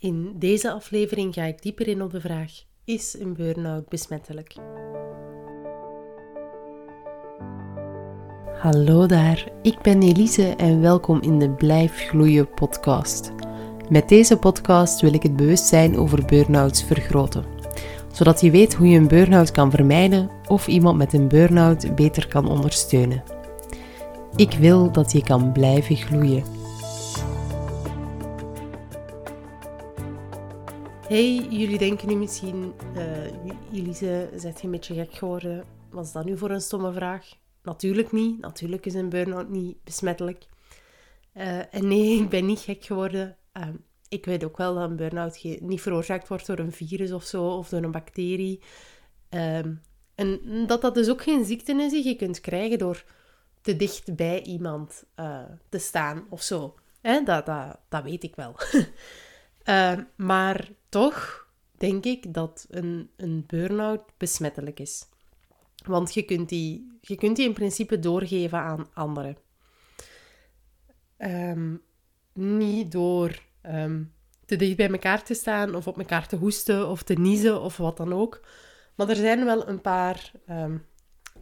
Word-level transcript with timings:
In 0.00 0.32
deze 0.38 0.72
aflevering 0.72 1.34
ga 1.34 1.42
ik 1.42 1.62
dieper 1.62 1.88
in 1.88 2.02
op 2.02 2.10
de 2.10 2.20
vraag: 2.20 2.50
is 2.84 3.16
een 3.18 3.34
burn-out 3.34 3.88
besmettelijk? 3.88 4.54
Hallo 8.58 9.06
daar, 9.06 9.52
ik 9.62 9.82
ben 9.82 10.02
Elise 10.02 10.54
en 10.56 10.80
welkom 10.80 11.22
in 11.22 11.38
de 11.38 11.50
Blijf 11.50 12.08
Gloeien 12.08 12.54
podcast. 12.54 13.32
Met 13.88 14.08
deze 14.08 14.36
podcast 14.36 15.00
wil 15.00 15.14
ik 15.14 15.22
het 15.22 15.36
bewustzijn 15.36 15.96
over 15.96 16.24
burn-outs 16.24 16.84
vergroten, 16.84 17.44
zodat 18.12 18.40
je 18.40 18.50
weet 18.50 18.74
hoe 18.74 18.88
je 18.88 18.98
een 18.98 19.08
burn-out 19.08 19.50
kan 19.50 19.70
vermijden 19.70 20.30
of 20.48 20.66
iemand 20.66 20.96
met 20.98 21.12
een 21.12 21.28
burn-out 21.28 21.94
beter 21.94 22.28
kan 22.28 22.48
ondersteunen. 22.48 23.22
Ik 24.36 24.52
wil 24.52 24.92
dat 24.92 25.12
je 25.12 25.22
kan 25.22 25.52
blijven 25.52 25.96
gloeien. 25.96 26.59
Hey, 31.10 31.34
jullie 31.34 31.78
denken 31.78 32.08
nu 32.08 32.14
misschien, 32.14 32.74
uh, 32.96 33.26
Elise, 33.72 34.30
zet 34.36 34.60
je 34.60 34.64
een 34.64 34.70
beetje 34.70 34.94
gek 34.94 35.14
geworden? 35.14 35.64
Wat 35.90 36.04
is 36.04 36.12
dat 36.12 36.24
nu 36.24 36.38
voor 36.38 36.50
een 36.50 36.60
stomme 36.60 36.92
vraag? 36.92 37.26
Natuurlijk 37.62 38.12
niet. 38.12 38.40
Natuurlijk 38.40 38.86
is 38.86 38.94
een 38.94 39.08
burn-out 39.08 39.48
niet 39.48 39.84
besmettelijk. 39.84 40.44
Uh, 41.34 41.74
en 41.74 41.88
nee, 41.88 42.18
ik 42.22 42.28
ben 42.28 42.46
niet 42.46 42.58
gek 42.58 42.84
geworden. 42.84 43.36
Uh, 43.56 43.68
ik 44.08 44.24
weet 44.24 44.44
ook 44.44 44.56
wel 44.56 44.74
dat 44.74 44.90
een 44.90 44.96
burn-out 44.96 45.42
niet 45.60 45.80
veroorzaakt 45.80 46.28
wordt 46.28 46.46
door 46.46 46.58
een 46.58 46.72
virus 46.72 47.12
of 47.12 47.24
zo, 47.24 47.46
of 47.46 47.68
door 47.68 47.82
een 47.82 47.90
bacterie. 47.90 48.60
Ehm, 49.28 49.74
en 50.14 50.40
dat 50.66 50.80
dat 50.80 50.94
dus 50.94 51.10
ook 51.10 51.22
geen 51.22 51.44
ziekte 51.44 51.72
is 51.72 51.92
die 51.92 52.08
je 52.08 52.16
kunt 52.16 52.40
krijgen 52.40 52.78
door 52.78 53.04
te 53.60 53.76
dicht 53.76 54.16
bij 54.16 54.42
iemand 54.42 55.04
uh, 55.16 55.42
te 55.68 55.78
staan 55.78 56.26
of 56.28 56.42
zo. 56.42 56.74
Dat, 57.02 57.46
dat, 57.46 57.78
dat 57.88 58.02
weet 58.02 58.22
ik 58.22 58.36
wel. 58.36 58.56
maar 60.16 60.68
toch 60.90 61.48
denk 61.76 62.04
ik 62.04 62.34
dat 62.34 62.66
een, 62.70 63.10
een 63.16 63.44
burn-out 63.46 64.02
besmettelijk 64.16 64.80
is. 64.80 65.08
Want 65.86 66.14
je 66.14 66.22
kunt, 66.22 66.48
die, 66.48 66.98
je 67.00 67.16
kunt 67.16 67.36
die 67.36 67.46
in 67.46 67.52
principe 67.52 67.98
doorgeven 67.98 68.58
aan 68.58 68.88
anderen. 68.94 69.36
Ehm, 71.16 71.76
niet 72.32 72.92
door 72.92 73.42
ehm, 73.60 74.02
te 74.46 74.56
dicht 74.56 74.76
bij 74.76 74.90
elkaar 74.90 75.24
te 75.24 75.34
staan 75.34 75.74
of 75.74 75.86
op 75.86 75.98
elkaar 75.98 76.28
te 76.28 76.36
hoesten 76.36 76.88
of 76.88 77.02
te 77.02 77.14
niezen 77.14 77.60
of 77.60 77.76
wat 77.76 77.96
dan 77.96 78.12
ook. 78.12 78.40
Maar 78.94 79.08
er 79.08 79.16
zijn 79.16 79.44
wel 79.44 79.68
een 79.68 79.80
paar 79.80 80.32
ehm, 80.46 80.76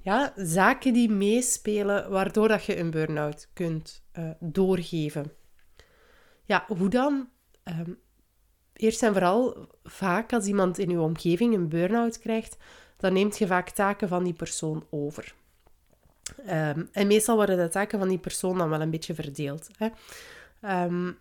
ja, 0.03 0.33
zaken 0.37 0.92
die 0.92 1.11
meespelen 1.11 2.11
waardoor 2.11 2.48
dat 2.48 2.65
je 2.65 2.78
een 2.78 2.91
burn-out 2.91 3.48
kunt 3.53 4.03
uh, 4.19 4.31
doorgeven. 4.41 5.33
Ja, 6.44 6.65
hoe 6.67 6.89
dan? 6.89 7.28
Eerst 8.79 9.03
en 9.03 9.12
vooral, 9.12 9.67
vaak 9.84 10.33
als 10.33 10.47
iemand 10.47 10.79
in 10.79 10.91
uw 10.91 11.03
omgeving 11.03 11.55
een 11.55 11.69
burn-out 11.69 12.19
krijgt, 12.19 12.57
dan 12.97 13.12
neemt 13.12 13.39
je 13.39 13.47
vaak 13.47 13.71
taken 13.71 14.09
van 14.09 14.25
die 14.25 14.33
persoon 14.33 14.84
over. 14.91 15.34
Ehm, 16.47 16.84
en 16.93 17.06
meestal 17.06 17.37
worden 17.37 17.56
de 17.56 17.69
taken 17.69 17.99
van 17.99 18.09
die 18.09 18.19
persoon 18.19 18.59
dan 18.59 18.69
wel 18.69 18.81
een 18.81 18.91
beetje 18.91 19.15
verdeeld. 19.15 19.69
Hè. 19.77 19.89
Um, 20.84 21.19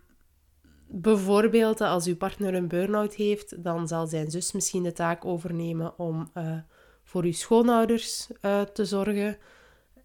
bijvoorbeeld, 0.86 1.80
als 1.80 2.06
uw 2.06 2.16
partner 2.16 2.54
een 2.54 2.68
burn-out 2.68 3.14
heeft, 3.14 3.64
dan 3.64 3.88
zal 3.88 4.06
zijn 4.06 4.30
zus 4.30 4.52
misschien 4.52 4.82
de 4.82 4.92
taak 4.92 5.24
overnemen 5.24 5.98
om 5.98 6.30
uh, 6.34 6.56
voor 7.02 7.22
uw 7.22 7.32
schoonouders 7.32 8.28
uh, 8.42 8.60
te 8.60 8.84
zorgen. 8.84 9.36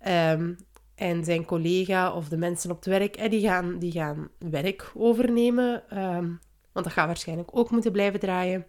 Um, 0.08 0.58
en 0.96 1.24
zijn 1.24 1.46
collega 1.46 2.14
of 2.14 2.30
de 2.30 2.38
mensen 2.38 2.72
op 2.72 2.76
het 2.76 2.86
werk, 2.86 3.30
die, 3.30 3.42
gaan, 3.42 3.80
die 3.80 3.92
gaan 3.92 4.30
werk 4.38 4.92
overnemen. 4.94 5.84
Want 6.73 6.85
dat 6.85 6.93
gaat 6.93 7.05
waarschijnlijk 7.05 7.49
ook 7.52 7.69
moeten 7.71 7.91
blijven 7.91 8.19
draaien. 8.19 8.66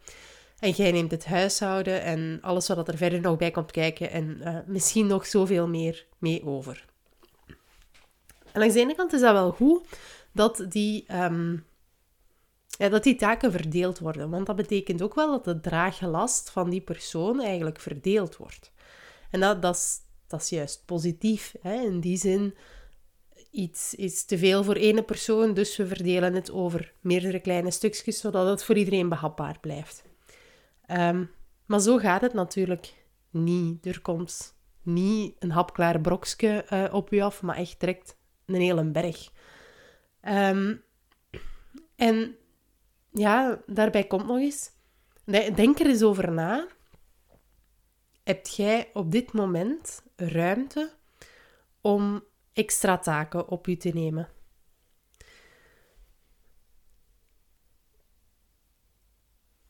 En 0.58 0.70
jij 0.70 0.92
neemt 0.92 1.10
het 1.10 1.24
huishouden 1.24 2.02
en 2.02 2.38
alles 2.42 2.68
wat 2.68 2.88
er 2.88 2.96
verder 2.96 3.20
nog 3.20 3.36
bij 3.36 3.50
komt 3.50 3.70
kijken. 3.70 4.10
En 4.10 4.40
uh, 4.40 4.58
misschien 4.66 5.06
nog 5.06 5.26
zoveel 5.26 5.68
meer 5.68 6.06
mee 6.18 6.44
over. 6.44 6.84
En 8.52 8.60
langs 8.60 8.74
de 8.74 8.80
ene 8.80 8.94
kant 8.94 9.12
is 9.12 9.20
dat 9.20 9.32
wel 9.32 9.50
goed 9.50 9.86
dat 10.32 10.66
die, 10.68 11.14
um, 11.14 11.64
ja, 12.66 12.88
dat 12.88 13.02
die 13.02 13.16
taken 13.16 13.52
verdeeld 13.52 13.98
worden. 13.98 14.30
Want 14.30 14.46
dat 14.46 14.56
betekent 14.56 15.02
ook 15.02 15.14
wel 15.14 15.30
dat 15.30 15.44
de 15.44 15.60
draaggelast 15.60 16.50
van 16.50 16.70
die 16.70 16.80
persoon 16.80 17.40
eigenlijk 17.40 17.80
verdeeld 17.80 18.36
wordt. 18.36 18.72
En 19.30 19.40
dat, 19.40 19.62
dat, 19.62 19.74
is, 19.74 19.98
dat 20.26 20.40
is 20.40 20.48
juist 20.48 20.82
positief. 20.84 21.54
Hè? 21.60 21.74
In 21.74 22.00
die 22.00 22.16
zin 22.16 22.54
iets 23.54 23.94
is 23.94 24.24
te 24.24 24.38
veel 24.38 24.64
voor 24.64 24.74
ene 24.74 25.02
persoon, 25.02 25.54
dus 25.54 25.76
we 25.76 25.86
verdelen 25.86 26.34
het 26.34 26.50
over 26.50 26.94
meerdere 27.00 27.40
kleine 27.40 27.70
stukjes, 27.70 28.20
zodat 28.20 28.48
het 28.48 28.64
voor 28.64 28.76
iedereen 28.76 29.08
behapbaar 29.08 29.58
blijft. 29.60 30.04
Um, 30.90 31.30
maar 31.66 31.80
zo 31.80 31.98
gaat 31.98 32.20
het 32.20 32.32
natuurlijk 32.32 32.94
niet. 33.30 33.86
Er 33.86 34.00
komt 34.00 34.54
niet 34.82 35.36
een 35.38 35.50
hapklaar 35.50 36.00
brokje 36.00 36.66
uh, 36.72 36.94
op 36.94 37.12
u 37.12 37.20
af, 37.20 37.42
maar 37.42 37.56
echt 37.56 37.80
direct 37.80 38.16
een 38.46 38.60
hele 38.60 38.84
berg. 38.84 39.30
Um, 40.28 40.82
en 41.96 42.36
ja, 43.12 43.62
daarbij 43.66 44.04
komt 44.04 44.26
nog 44.26 44.38
eens, 44.38 44.70
denk 45.54 45.78
er 45.78 45.86
eens 45.86 46.02
over 46.02 46.32
na. 46.32 46.66
Heb 48.22 48.46
jij 48.46 48.90
op 48.92 49.12
dit 49.12 49.32
moment 49.32 50.02
ruimte 50.16 50.92
om 51.80 52.24
extra 52.54 52.98
taken 52.98 53.48
op 53.48 53.66
u 53.66 53.76
te 53.76 53.88
nemen. 53.88 54.28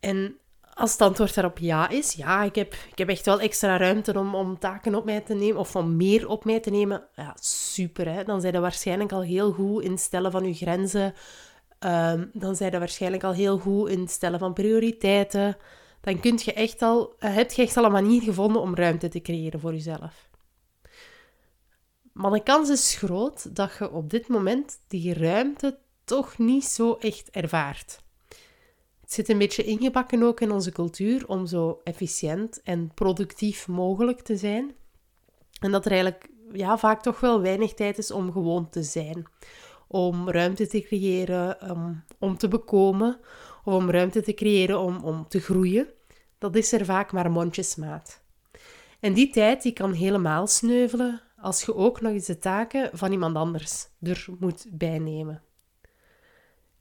En 0.01 0.39
als 0.75 0.93
het 0.93 1.01
antwoord 1.01 1.35
daarop 1.35 1.59
ja 1.59 1.89
is, 1.89 2.13
ja, 2.13 2.43
ik 2.43 2.55
heb, 2.55 2.73
ik 2.73 2.99
heb 2.99 3.09
echt 3.09 3.27
wel 3.27 3.41
extra 3.41 3.77
ruimte 3.77 4.19
om, 4.19 4.35
om 4.35 4.59
taken 4.59 4.95
op 4.95 5.05
mij 5.05 5.21
te 5.21 5.35
nemen, 5.35 5.61
of 5.61 5.77
om 5.77 5.97
meer 5.97 6.29
op 6.29 6.45
mij 6.45 6.61
te 6.61 6.71
nemen, 6.71 7.09
ja, 7.15 7.37
super. 7.41 8.13
Hè? 8.13 8.25
Dan 8.25 8.41
zijn 8.41 8.53
je 8.53 8.61
waarschijnlijk 8.61 9.13
al 9.13 9.23
heel 9.23 9.53
goed 9.53 9.83
in 9.83 9.91
het 9.91 10.01
stellen 10.01 10.31
van 10.31 10.45
je 10.45 10.55
grenzen. 10.55 11.15
Um, 11.81 12.31
dan 12.33 12.57
zijn 12.57 12.73
je 12.73 12.79
waarschijnlijk 12.79 13.25
al 13.25 13.33
heel 13.33 13.59
goed 13.59 13.89
in 13.89 14.01
het 14.01 14.11
stellen 14.11 14.39
van 14.39 14.53
prioriteiten. 14.53 15.57
Dan 16.01 16.21
kunt 16.21 16.43
je 16.43 16.53
echt 16.53 16.83
al, 16.83 17.15
uh, 17.21 17.35
heb 17.35 17.53
je 17.53 17.63
echt 17.63 17.77
al 17.77 17.85
een 17.85 17.93
manier 17.93 18.23
gevonden 18.23 18.63
om 18.63 18.75
ruimte 18.75 19.09
te 19.09 19.21
creëren 19.21 19.61
voor 19.61 19.73
jezelf. 19.73 20.29
Maar 22.15 22.31
de 22.31 22.43
kans 22.43 22.69
is 22.69 22.95
groot 22.97 23.57
dat 23.57 23.77
je 23.79 23.91
op 23.91 24.11
dit 24.11 24.29
moment 24.29 24.79
die 24.89 25.15
ruimte 25.15 25.79
toch 26.05 26.39
niet 26.39 26.65
zo 26.65 26.93
echt 26.93 27.31
ervaart. 27.31 28.03
Het 29.01 29.13
zit 29.13 29.29
een 29.29 29.39
beetje 29.39 29.65
ingebakken 29.65 30.23
ook 30.23 30.41
in 30.41 30.53
onze 30.53 30.73
cultuur 30.73 31.29
om 31.29 31.47
zo 31.47 31.81
efficiënt 31.85 32.63
en 32.63 32.91
productief 32.95 33.69
mogelijk 33.69 34.21
te 34.21 34.37
zijn. 34.37 34.75
En 35.61 35.71
dat 35.71 35.85
er 35.85 35.91
eigenlijk 35.91 36.29
ja, 36.53 36.79
vaak 36.79 37.03
toch 37.03 37.21
wel 37.21 37.41
weinig 37.41 37.75
tijd 37.75 37.99
is 37.99 38.11
om 38.11 38.33
gewoon 38.33 38.71
te 38.71 38.83
zijn. 38.83 39.25
Om 39.89 40.31
ruimte 40.31 40.67
te 40.67 40.81
creëren 40.81 41.71
um, 41.71 42.05
om 42.19 42.37
te 42.37 42.49
bekomen 42.49 43.21
of 43.65 43.75
om 43.75 43.91
ruimte 43.91 44.23
te 44.23 44.35
creëren 44.35 44.79
om, 44.81 45.05
om 45.05 45.29
te 45.29 45.41
groeien. 45.41 45.89
Dat 46.39 46.57
is 46.57 46.73
er 46.73 46.85
vaak 46.85 47.13
maar 47.13 47.31
mondjesmaat. 47.31 48.23
En 49.01 49.13
die 49.13 49.31
tijd 49.31 49.63
die 49.63 49.73
kan 49.73 49.93
helemaal 49.93 50.47
sneuvelen 50.47 51.23
als 51.45 51.65
je 51.65 51.75
ook 51.75 52.01
nog 52.01 52.13
eens 52.13 52.27
de 52.27 52.39
taken 52.39 52.91
van 52.93 53.13
iemand 53.13 53.37
anders 53.37 53.89
er 54.01 54.27
moet 54.39 54.67
bijnemen. 54.71 55.43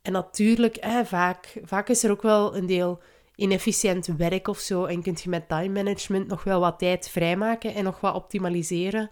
En 0.01 0.11
natuurlijk, 0.11 0.77
vaak, 1.03 1.59
vaak 1.63 1.89
is 1.89 2.03
er 2.03 2.11
ook 2.11 2.21
wel 2.21 2.55
een 2.55 2.65
deel 2.65 3.01
inefficiënt 3.35 4.05
werk 4.05 4.47
of 4.47 4.59
zo 4.59 4.85
en 4.85 5.01
kun 5.01 5.17
je 5.21 5.29
met 5.29 5.47
time 5.47 5.83
management 5.83 6.27
nog 6.27 6.43
wel 6.43 6.59
wat 6.59 6.79
tijd 6.79 7.09
vrijmaken 7.09 7.73
en 7.73 7.83
nog 7.83 7.99
wat 7.99 8.15
optimaliseren. 8.15 9.09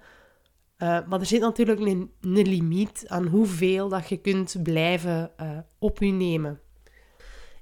Uh, 0.78 1.08
maar 1.08 1.20
er 1.20 1.26
zit 1.26 1.42
natuurlijk 1.42 1.80
een, 1.80 2.12
een, 2.22 2.48
limiet 2.48 3.04
aan 3.08 3.28
hoeveel 3.28 3.90
dat 3.90 4.10
je 4.10 4.18
kunt 4.18 4.56
blijven 4.64 5.32
uh, 5.42 5.58
op 5.80 6.00
je 6.00 6.12
nemen. 6.12 6.60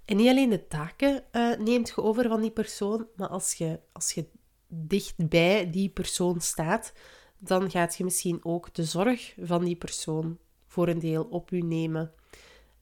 En 0.05 0.17
niet 0.17 0.29
alleen 0.29 0.49
de 0.49 0.67
taken 0.67 1.23
uh, 1.31 1.57
neemt 1.57 1.87
je 1.87 2.03
over 2.03 2.27
van 2.27 2.41
die 2.41 2.51
persoon, 2.51 3.07
maar 3.15 3.27
als 3.27 3.53
je, 3.53 3.79
als 3.91 4.11
je 4.11 4.25
dicht 4.67 5.29
bij 5.29 5.69
die 5.69 5.89
persoon 5.89 6.41
staat, 6.41 6.93
dan 7.39 7.69
gaat 7.71 7.95
je 7.95 8.03
misschien 8.03 8.39
ook 8.43 8.73
de 8.73 8.83
zorg 8.83 9.35
van 9.41 9.63
die 9.63 9.75
persoon 9.75 10.37
voor 10.67 10.87
een 10.87 10.99
deel 10.99 11.23
op 11.23 11.51
u 11.51 11.61
nemen. 11.61 12.11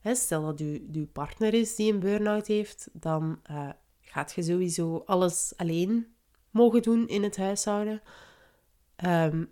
stel 0.03 0.45
dat 0.45 0.61
u 0.61 0.87
uw 0.91 1.07
partner 1.07 1.53
is 1.53 1.75
die 1.75 1.93
een 1.93 1.99
burn-out 1.99 2.47
heeft, 2.47 2.89
dan 2.93 3.39
uh, 3.51 3.69
gaat 4.01 4.33
je 4.33 4.43
sowieso 4.43 5.03
alles 5.05 5.53
alleen 5.55 6.07
mogen 6.51 6.81
doen 6.81 7.07
in 7.07 7.23
het 7.23 7.37
huishouden. 7.37 8.01
Um, 9.05 9.51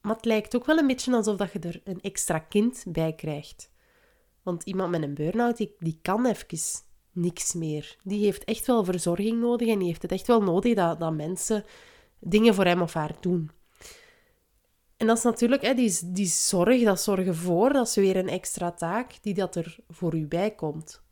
maar 0.00 0.14
het 0.14 0.24
lijkt 0.24 0.56
ook 0.56 0.66
wel 0.66 0.78
een 0.78 0.86
beetje 0.86 1.16
alsof 1.16 1.36
dat 1.36 1.52
je 1.52 1.58
er 1.58 1.80
een 1.84 2.00
extra 2.00 2.38
kind 2.38 2.84
bij 2.88 3.12
krijgt. 3.14 3.70
Want 4.42 4.62
iemand 4.62 4.90
met 4.90 5.02
een 5.02 5.14
burn-out, 5.14 5.56
die, 5.56 5.74
die 5.78 5.98
kan 6.02 6.26
even 6.26 6.58
niks 7.12 7.54
meer. 7.54 7.96
Die 8.02 8.24
heeft 8.24 8.44
echt 8.44 8.66
wel 8.66 8.84
verzorging 8.84 9.40
nodig 9.40 9.68
en 9.68 9.78
die 9.78 9.88
heeft 9.88 10.02
het 10.02 10.12
echt 10.12 10.26
wel 10.26 10.42
nodig 10.42 10.74
dat, 10.74 11.00
dat 11.00 11.14
mensen 11.14 11.64
dingen 12.18 12.54
voor 12.54 12.64
hem 12.64 12.82
of 12.82 12.92
haar 12.92 13.16
doen. 13.20 13.50
En 14.96 15.06
dat 15.06 15.16
is 15.16 15.22
natuurlijk 15.22 15.62
hè, 15.62 15.74
die, 15.74 15.98
die 16.04 16.26
zorg, 16.26 16.82
dat 16.82 17.00
zorgen 17.00 17.34
voor, 17.34 17.72
dat 17.72 17.86
is 17.86 17.94
weer 17.94 18.16
een 18.16 18.28
extra 18.28 18.72
taak 18.72 19.22
die 19.22 19.34
dat 19.34 19.56
er 19.56 19.76
voor 19.88 20.14
u 20.14 20.26
bij 20.26 20.54
komt. 20.54 21.04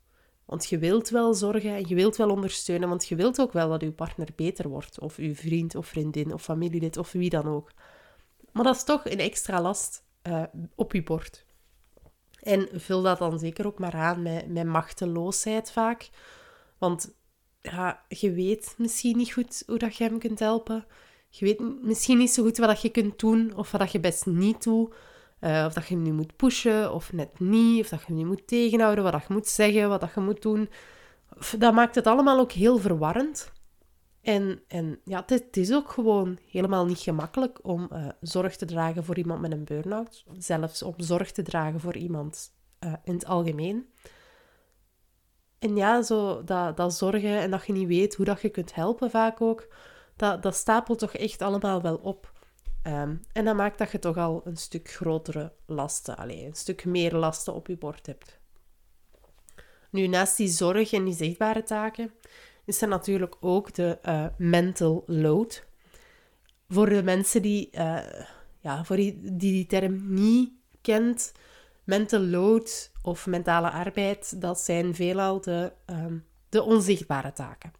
Want 0.45 0.69
je 0.69 0.77
wilt 0.77 1.09
wel 1.09 1.33
zorgen 1.33 1.75
en 1.75 1.87
je 1.87 1.95
wilt 1.95 2.15
wel 2.15 2.29
ondersteunen, 2.29 2.89
want 2.89 3.07
je 3.07 3.15
wilt 3.15 3.41
ook 3.41 3.53
wel 3.53 3.69
dat 3.69 3.81
je 3.81 3.91
partner 3.91 4.29
beter 4.35 4.69
wordt. 4.69 4.99
Of 4.99 5.17
je 5.17 5.35
vriend 5.35 5.75
of 5.75 5.87
vriendin 5.87 6.33
of 6.33 6.43
familielid 6.43 6.97
of 6.97 7.11
wie 7.11 7.29
dan 7.29 7.47
ook. 7.47 7.71
Maar 8.51 8.63
dat 8.63 8.75
is 8.75 8.83
toch 8.83 9.05
een 9.05 9.19
extra 9.19 9.61
last 9.61 10.05
uh, 10.23 10.43
op 10.75 10.93
je 10.93 11.03
bord. 11.03 11.45
En 12.39 12.67
vul 12.71 13.01
dat 13.01 13.17
dan 13.17 13.39
zeker 13.39 13.65
ook 13.67 13.79
maar 13.79 13.93
aan 13.93 14.21
met, 14.21 14.47
met 14.47 14.65
machteloosheid 14.65 15.71
vaak. 15.71 16.09
Want 16.77 17.15
ja, 17.61 18.05
je 18.07 18.31
weet 18.31 18.75
misschien 18.77 19.17
niet 19.17 19.33
goed 19.33 19.63
hoe 19.65 19.77
dat 19.77 19.95
je 19.95 20.03
hem 20.03 20.19
kunt 20.19 20.39
helpen. 20.39 20.85
Je 21.37 21.45
weet 21.45 21.83
misschien 21.83 22.17
niet 22.17 22.31
zo 22.31 22.43
goed 22.43 22.57
wat 22.57 22.81
je 22.81 22.89
kunt 22.89 23.19
doen 23.19 23.53
of 23.55 23.71
wat 23.71 23.91
je 23.91 23.99
best 23.99 24.25
niet 24.25 24.63
doet. 24.63 24.93
Uh, 25.41 25.63
of 25.67 25.73
dat 25.73 25.87
je 25.87 25.93
hem 25.93 26.03
nu 26.03 26.11
moet 26.11 26.35
pushen 26.35 26.93
of 26.93 27.13
net 27.13 27.39
niet. 27.39 27.83
Of 27.83 27.89
dat 27.89 27.99
je 27.99 28.05
hem 28.05 28.15
nu 28.15 28.25
moet 28.25 28.47
tegenhouden, 28.47 29.03
wat 29.03 29.25
je 29.27 29.33
moet 29.33 29.47
zeggen, 29.47 29.89
wat 29.89 30.11
je 30.15 30.21
moet 30.21 30.41
doen. 30.41 30.69
Dat 31.57 31.73
maakt 31.73 31.95
het 31.95 32.07
allemaal 32.07 32.39
ook 32.39 32.51
heel 32.51 32.77
verwarrend. 32.77 33.53
En, 34.21 34.61
en 34.67 34.99
ja, 35.03 35.23
het, 35.25 35.57
is 35.57 35.73
ook 35.73 35.91
gewoon 35.91 36.37
helemaal 36.49 36.85
niet 36.85 36.99
gemakkelijk 36.99 37.59
om 37.61 37.89
uh, 37.93 38.07
zorg 38.21 38.55
te 38.55 38.65
dragen 38.65 39.03
voor 39.03 39.17
iemand 39.17 39.41
met 39.41 39.51
een 39.51 39.63
burn-out. 39.63 40.23
Zelfs 40.37 40.83
om 40.83 40.93
zorg 40.97 41.31
te 41.31 41.41
dragen 41.41 41.79
voor 41.79 41.95
iemand 41.95 42.51
uh, 42.79 42.93
in 43.03 43.13
het 43.13 43.25
algemeen. 43.25 43.89
En 45.59 45.75
ja, 45.75 46.01
zo 46.01 46.43
dat, 46.43 46.77
dat 46.77 46.93
zorgen 46.93 47.39
en 47.39 47.51
dat 47.51 47.65
je 47.65 47.73
niet 47.73 47.87
weet 47.87 48.15
hoe 48.15 48.25
dat 48.25 48.41
je 48.41 48.49
kunt 48.49 48.75
helpen 48.75 49.09
vaak 49.09 49.41
ook, 49.41 49.67
dat, 50.15 50.55
stapelt 50.55 50.99
toch 50.99 51.13
echt 51.13 51.41
allemaal 51.41 51.81
wel 51.81 51.95
op. 51.95 52.33
Um, 52.87 53.21
en 53.33 53.45
dat 53.45 53.55
maakt 53.55 53.77
dat 53.77 53.91
je 53.91 53.99
toch 53.99 54.17
al 54.17 54.41
een 54.45 54.57
stuk 54.57 54.89
grotere 54.89 55.53
lasten, 55.65 56.17
allez, 56.17 56.43
een 56.43 56.55
stuk 56.55 56.85
meer 56.85 57.15
lasten 57.15 57.53
op 57.53 57.67
je 57.67 57.77
bord 57.77 58.05
hebt. 58.05 58.39
Nu, 59.89 60.07
naast 60.07 60.37
die 60.37 60.47
zorg 60.47 60.93
en 60.93 61.03
die 61.03 61.13
zichtbare 61.13 61.63
taken, 61.63 62.11
is 62.65 62.81
er 62.81 62.87
natuurlijk 62.87 63.35
ook 63.39 63.73
de 63.73 63.99
uh, 64.03 64.25
mental 64.37 65.03
load. 65.05 65.65
Voor 66.69 66.89
de 66.89 67.03
mensen 67.03 67.41
die, 67.41 67.69
uh, 67.71 67.99
ja, 68.59 68.83
voor 68.83 68.95
die, 68.95 69.19
die 69.21 69.51
die 69.51 69.65
term 69.65 70.13
niet 70.13 70.51
kent, 70.81 71.31
mental 71.83 72.19
load 72.19 72.91
of 73.01 73.25
mentale 73.25 73.69
arbeid, 73.69 74.41
dat 74.41 74.59
zijn 74.59 74.95
veelal 74.95 75.41
de, 75.41 75.71
um, 75.85 76.25
de 76.49 76.63
onzichtbare 76.63 77.33
taken. 77.33 77.71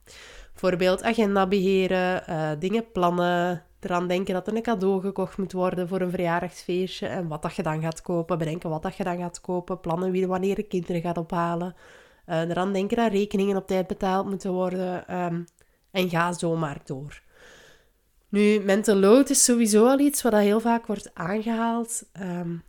Bijvoorbeeld 0.55 1.03
agenda 1.03 1.47
beheren, 1.47 2.23
uh, 2.29 2.51
dingen 2.59 2.91
plannen, 2.91 3.63
eraan 3.79 4.07
denken 4.07 4.33
dat 4.33 4.47
er 4.47 4.55
een 4.55 4.61
cadeau 4.61 5.01
gekocht 5.01 5.37
moet 5.37 5.51
worden 5.51 5.87
voor 5.87 6.01
een 6.01 6.09
verjaardagsfeestje 6.09 7.07
en 7.07 7.27
wat 7.27 7.41
dat 7.41 7.55
je 7.55 7.63
dan 7.63 7.81
gaat 7.81 8.01
kopen, 8.01 8.37
bedenken 8.37 8.69
wat 8.69 8.83
dat 8.83 8.95
je 8.95 9.03
dan 9.03 9.17
gaat 9.17 9.41
kopen, 9.41 9.79
plannen 9.79 10.11
wie 10.11 10.27
wanneer 10.27 10.55
de 10.55 10.63
kinderen 10.63 11.01
gaat 11.01 11.17
ophalen, 11.17 11.75
uh, 12.27 12.39
eraan 12.39 12.73
denken 12.73 12.97
dat 12.97 13.11
rekeningen 13.11 13.57
op 13.57 13.67
tijd 13.67 13.87
betaald 13.87 14.29
moeten 14.29 14.51
worden 14.51 15.15
um, 15.23 15.45
en 15.91 16.09
ga 16.09 16.33
zo 16.33 16.55
maar 16.55 16.81
door. 16.85 17.21
Nu, 18.29 18.59
mental 18.59 18.95
load 18.95 19.29
is 19.29 19.43
sowieso 19.43 19.87
al 19.87 19.99
iets 19.99 20.21
wat 20.21 20.33
heel 20.33 20.59
vaak 20.59 20.85
wordt 20.85 21.11
aangehaald 21.13 22.03
um, 22.21 22.63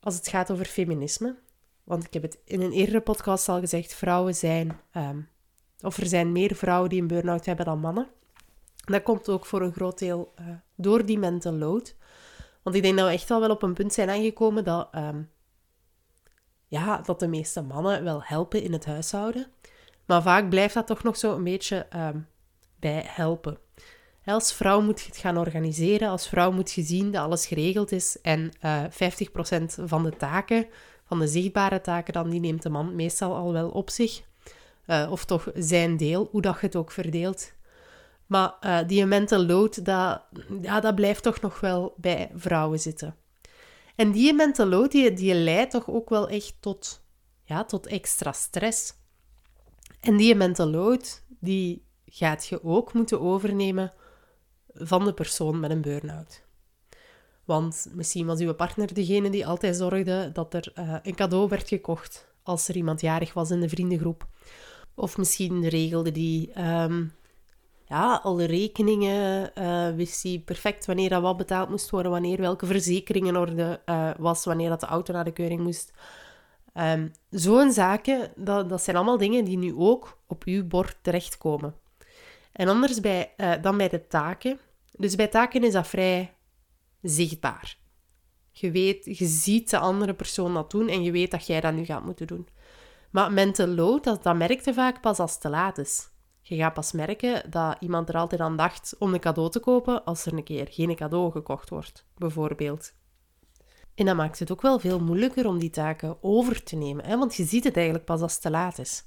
als 0.00 0.14
het 0.14 0.28
gaat 0.28 0.50
over 0.50 0.64
feminisme. 0.64 1.36
Want 1.84 2.04
ik 2.04 2.12
heb 2.12 2.22
het 2.22 2.38
in 2.44 2.60
een 2.60 2.72
eerdere 2.72 3.00
podcast 3.00 3.48
al 3.48 3.60
gezegd, 3.60 3.94
vrouwen 3.94 4.34
zijn, 4.34 4.78
um, 4.96 5.28
of 5.82 5.96
er 5.96 6.06
zijn 6.06 6.32
meer 6.32 6.54
vrouwen 6.54 6.90
die 6.90 7.00
een 7.00 7.06
burn-out 7.06 7.46
hebben 7.46 7.64
dan 7.64 7.80
mannen. 7.80 8.08
Dat 8.84 9.02
komt 9.02 9.28
ook 9.28 9.46
voor 9.46 9.62
een 9.62 9.72
groot 9.72 9.98
deel 9.98 10.32
uh, 10.40 10.46
door 10.76 11.06
die 11.06 11.18
mental 11.18 11.52
load. 11.52 11.94
Want 12.62 12.76
ik 12.76 12.82
denk 12.82 12.96
dat 12.96 13.06
we 13.06 13.12
echt 13.12 13.30
al 13.30 13.40
wel 13.40 13.50
op 13.50 13.62
een 13.62 13.74
punt 13.74 13.92
zijn 13.92 14.10
aangekomen 14.10 14.64
dat, 14.64 14.88
um, 14.94 15.30
ja, 16.66 17.00
dat 17.00 17.20
de 17.20 17.28
meeste 17.28 17.62
mannen 17.62 18.04
wel 18.04 18.22
helpen 18.22 18.62
in 18.62 18.72
het 18.72 18.84
huishouden. 18.84 19.46
Maar 20.06 20.22
vaak 20.22 20.48
blijft 20.48 20.74
dat 20.74 20.86
toch 20.86 21.02
nog 21.02 21.16
zo 21.16 21.34
een 21.34 21.44
beetje 21.44 21.86
um, 21.96 22.26
bij 22.78 23.04
helpen. 23.06 23.58
Als 24.24 24.52
vrouw 24.52 24.80
moet 24.80 25.00
je 25.00 25.06
het 25.06 25.16
gaan 25.16 25.36
organiseren. 25.36 26.08
Als 26.08 26.28
vrouw 26.28 26.52
moet 26.52 26.72
je 26.72 26.82
zien 26.82 27.10
dat 27.10 27.22
alles 27.22 27.46
geregeld 27.46 27.92
is. 27.92 28.20
En 28.20 28.52
uh, 28.64 28.84
eh, 28.84 29.12
50% 29.60 29.64
van 29.84 30.02
de 30.02 30.16
taken, 30.16 30.66
van 31.04 31.18
de 31.18 31.26
zichtbare 31.26 31.80
taken, 31.80 32.12
dan, 32.12 32.30
die 32.30 32.40
neemt 32.40 32.62
de 32.62 32.68
man 32.68 32.94
meestal 32.94 33.34
al 33.34 33.52
wel 33.52 33.68
op 33.68 33.90
zich. 33.90 34.22
Uh, 34.90 35.10
of 35.10 35.24
toch 35.24 35.50
zijn 35.54 35.96
deel, 35.96 36.28
hoe 36.30 36.42
dat 36.42 36.54
je 36.60 36.66
het 36.66 36.76
ook 36.76 36.90
verdeelt. 36.90 37.52
Maar 38.26 38.56
uh, 38.60 38.78
die 38.86 39.06
mental 39.06 39.46
load, 39.46 39.84
dat, 39.84 40.22
ja, 40.60 40.80
dat 40.80 40.94
blijft 40.94 41.22
toch 41.22 41.40
nog 41.40 41.60
wel 41.60 41.94
bij 41.96 42.30
vrouwen 42.34 42.80
zitten. 42.80 43.16
En 43.96 44.10
die 44.10 44.34
mental 44.34 44.66
load, 44.66 44.90
die, 44.90 45.12
die 45.12 45.34
leidt 45.34 45.70
toch 45.70 45.90
ook 45.90 46.08
wel 46.08 46.28
echt 46.28 46.54
tot, 46.60 47.02
ja, 47.44 47.64
tot 47.64 47.86
extra 47.86 48.32
stress. 48.32 48.92
En 50.00 50.16
die 50.16 50.34
mental 50.34 50.66
load, 50.66 51.22
die 51.28 51.84
gaat 52.06 52.46
je 52.46 52.64
ook 52.64 52.92
moeten 52.92 53.20
overnemen 53.20 53.92
van 54.74 55.04
de 55.04 55.14
persoon 55.14 55.60
met 55.60 55.70
een 55.70 55.80
burn-out. 55.80 56.42
Want 57.44 57.86
misschien 57.92 58.26
was 58.26 58.40
uw 58.40 58.54
partner 58.54 58.94
degene 58.94 59.30
die 59.30 59.46
altijd 59.46 59.76
zorgde 59.76 60.30
dat 60.32 60.54
er 60.54 60.72
uh, 60.74 60.96
een 61.02 61.14
cadeau 61.14 61.48
werd 61.48 61.68
gekocht 61.68 62.28
als 62.42 62.68
er 62.68 62.76
iemand 62.76 63.00
jarig 63.00 63.32
was 63.32 63.50
in 63.50 63.60
de 63.60 63.68
vriendengroep. 63.68 64.26
Of 65.00 65.16
misschien 65.16 65.68
regelde 65.68 66.12
die 66.12 66.60
um, 66.60 67.12
ja, 67.86 68.20
alle 68.22 68.44
rekeningen, 68.44 69.50
uh, 69.58 69.94
wist 69.94 70.22
hij 70.22 70.42
perfect 70.44 70.86
wanneer 70.86 71.08
dat 71.08 71.22
wat 71.22 71.36
betaald 71.36 71.68
moest 71.68 71.90
worden, 71.90 72.10
wanneer 72.10 72.40
welke 72.40 72.66
verzekering 72.66 73.26
in 73.26 73.36
orde 73.36 73.80
uh, 73.86 74.10
was, 74.18 74.44
wanneer 74.44 74.68
dat 74.68 74.80
de 74.80 74.86
auto 74.86 75.12
naar 75.12 75.24
de 75.24 75.32
keuring 75.32 75.60
moest. 75.60 75.92
Um, 76.74 77.12
Zo'n 77.30 77.72
zaken, 77.72 78.32
dat, 78.36 78.68
dat 78.68 78.82
zijn 78.82 78.96
allemaal 78.96 79.18
dingen 79.18 79.44
die 79.44 79.58
nu 79.58 79.74
ook 79.74 80.18
op 80.26 80.44
uw 80.44 80.66
bord 80.66 80.96
terechtkomen. 81.02 81.74
En 82.52 82.68
anders 82.68 83.00
bij, 83.00 83.32
uh, 83.36 83.52
dan 83.62 83.76
bij 83.76 83.88
de 83.88 84.06
taken. 84.06 84.58
Dus 84.92 85.14
bij 85.14 85.28
taken 85.28 85.64
is 85.64 85.72
dat 85.72 85.86
vrij 85.86 86.34
zichtbaar. 87.02 87.78
Je 88.50 88.70
weet, 88.70 89.18
je 89.18 89.26
ziet 89.26 89.70
de 89.70 89.78
andere 89.78 90.14
persoon 90.14 90.54
dat 90.54 90.70
doen 90.70 90.88
en 90.88 91.02
je 91.02 91.10
weet 91.10 91.30
dat 91.30 91.46
jij 91.46 91.60
dat 91.60 91.74
nu 91.74 91.84
gaat 91.84 92.04
moeten 92.04 92.26
doen. 92.26 92.48
Maar 93.10 93.32
mental 93.32 93.66
load, 93.66 94.04
dat, 94.04 94.22
dat 94.22 94.36
merkte 94.36 94.74
vaak 94.74 95.00
pas 95.00 95.18
als 95.18 95.32
het 95.32 95.40
te 95.40 95.48
laat 95.48 95.78
is. 95.78 96.08
Je 96.42 96.56
gaat 96.56 96.74
pas 96.74 96.92
merken 96.92 97.50
dat 97.50 97.76
iemand 97.80 98.08
er 98.08 98.16
altijd 98.16 98.40
aan 98.40 98.56
dacht 98.56 98.94
om 98.98 99.14
een 99.14 99.20
cadeau 99.20 99.50
te 99.50 99.60
kopen 99.60 100.04
als 100.04 100.26
er 100.26 100.32
een 100.32 100.44
keer 100.44 100.66
geen 100.70 100.94
cadeau 100.94 101.32
gekocht 101.32 101.68
wordt, 101.68 102.06
bijvoorbeeld. 102.16 102.92
En 103.94 104.06
dat 104.06 104.16
maakt 104.16 104.38
het 104.38 104.52
ook 104.52 104.62
wel 104.62 104.78
veel 104.78 105.00
moeilijker 105.00 105.46
om 105.46 105.58
die 105.58 105.70
taken 105.70 106.16
over 106.20 106.62
te 106.62 106.76
nemen, 106.76 107.04
hè? 107.04 107.18
want 107.18 107.34
je 107.34 107.44
ziet 107.44 107.64
het 107.64 107.76
eigenlijk 107.76 108.04
pas 108.04 108.20
als 108.20 108.32
het 108.32 108.42
te 108.42 108.50
laat 108.50 108.78
is. 108.78 109.04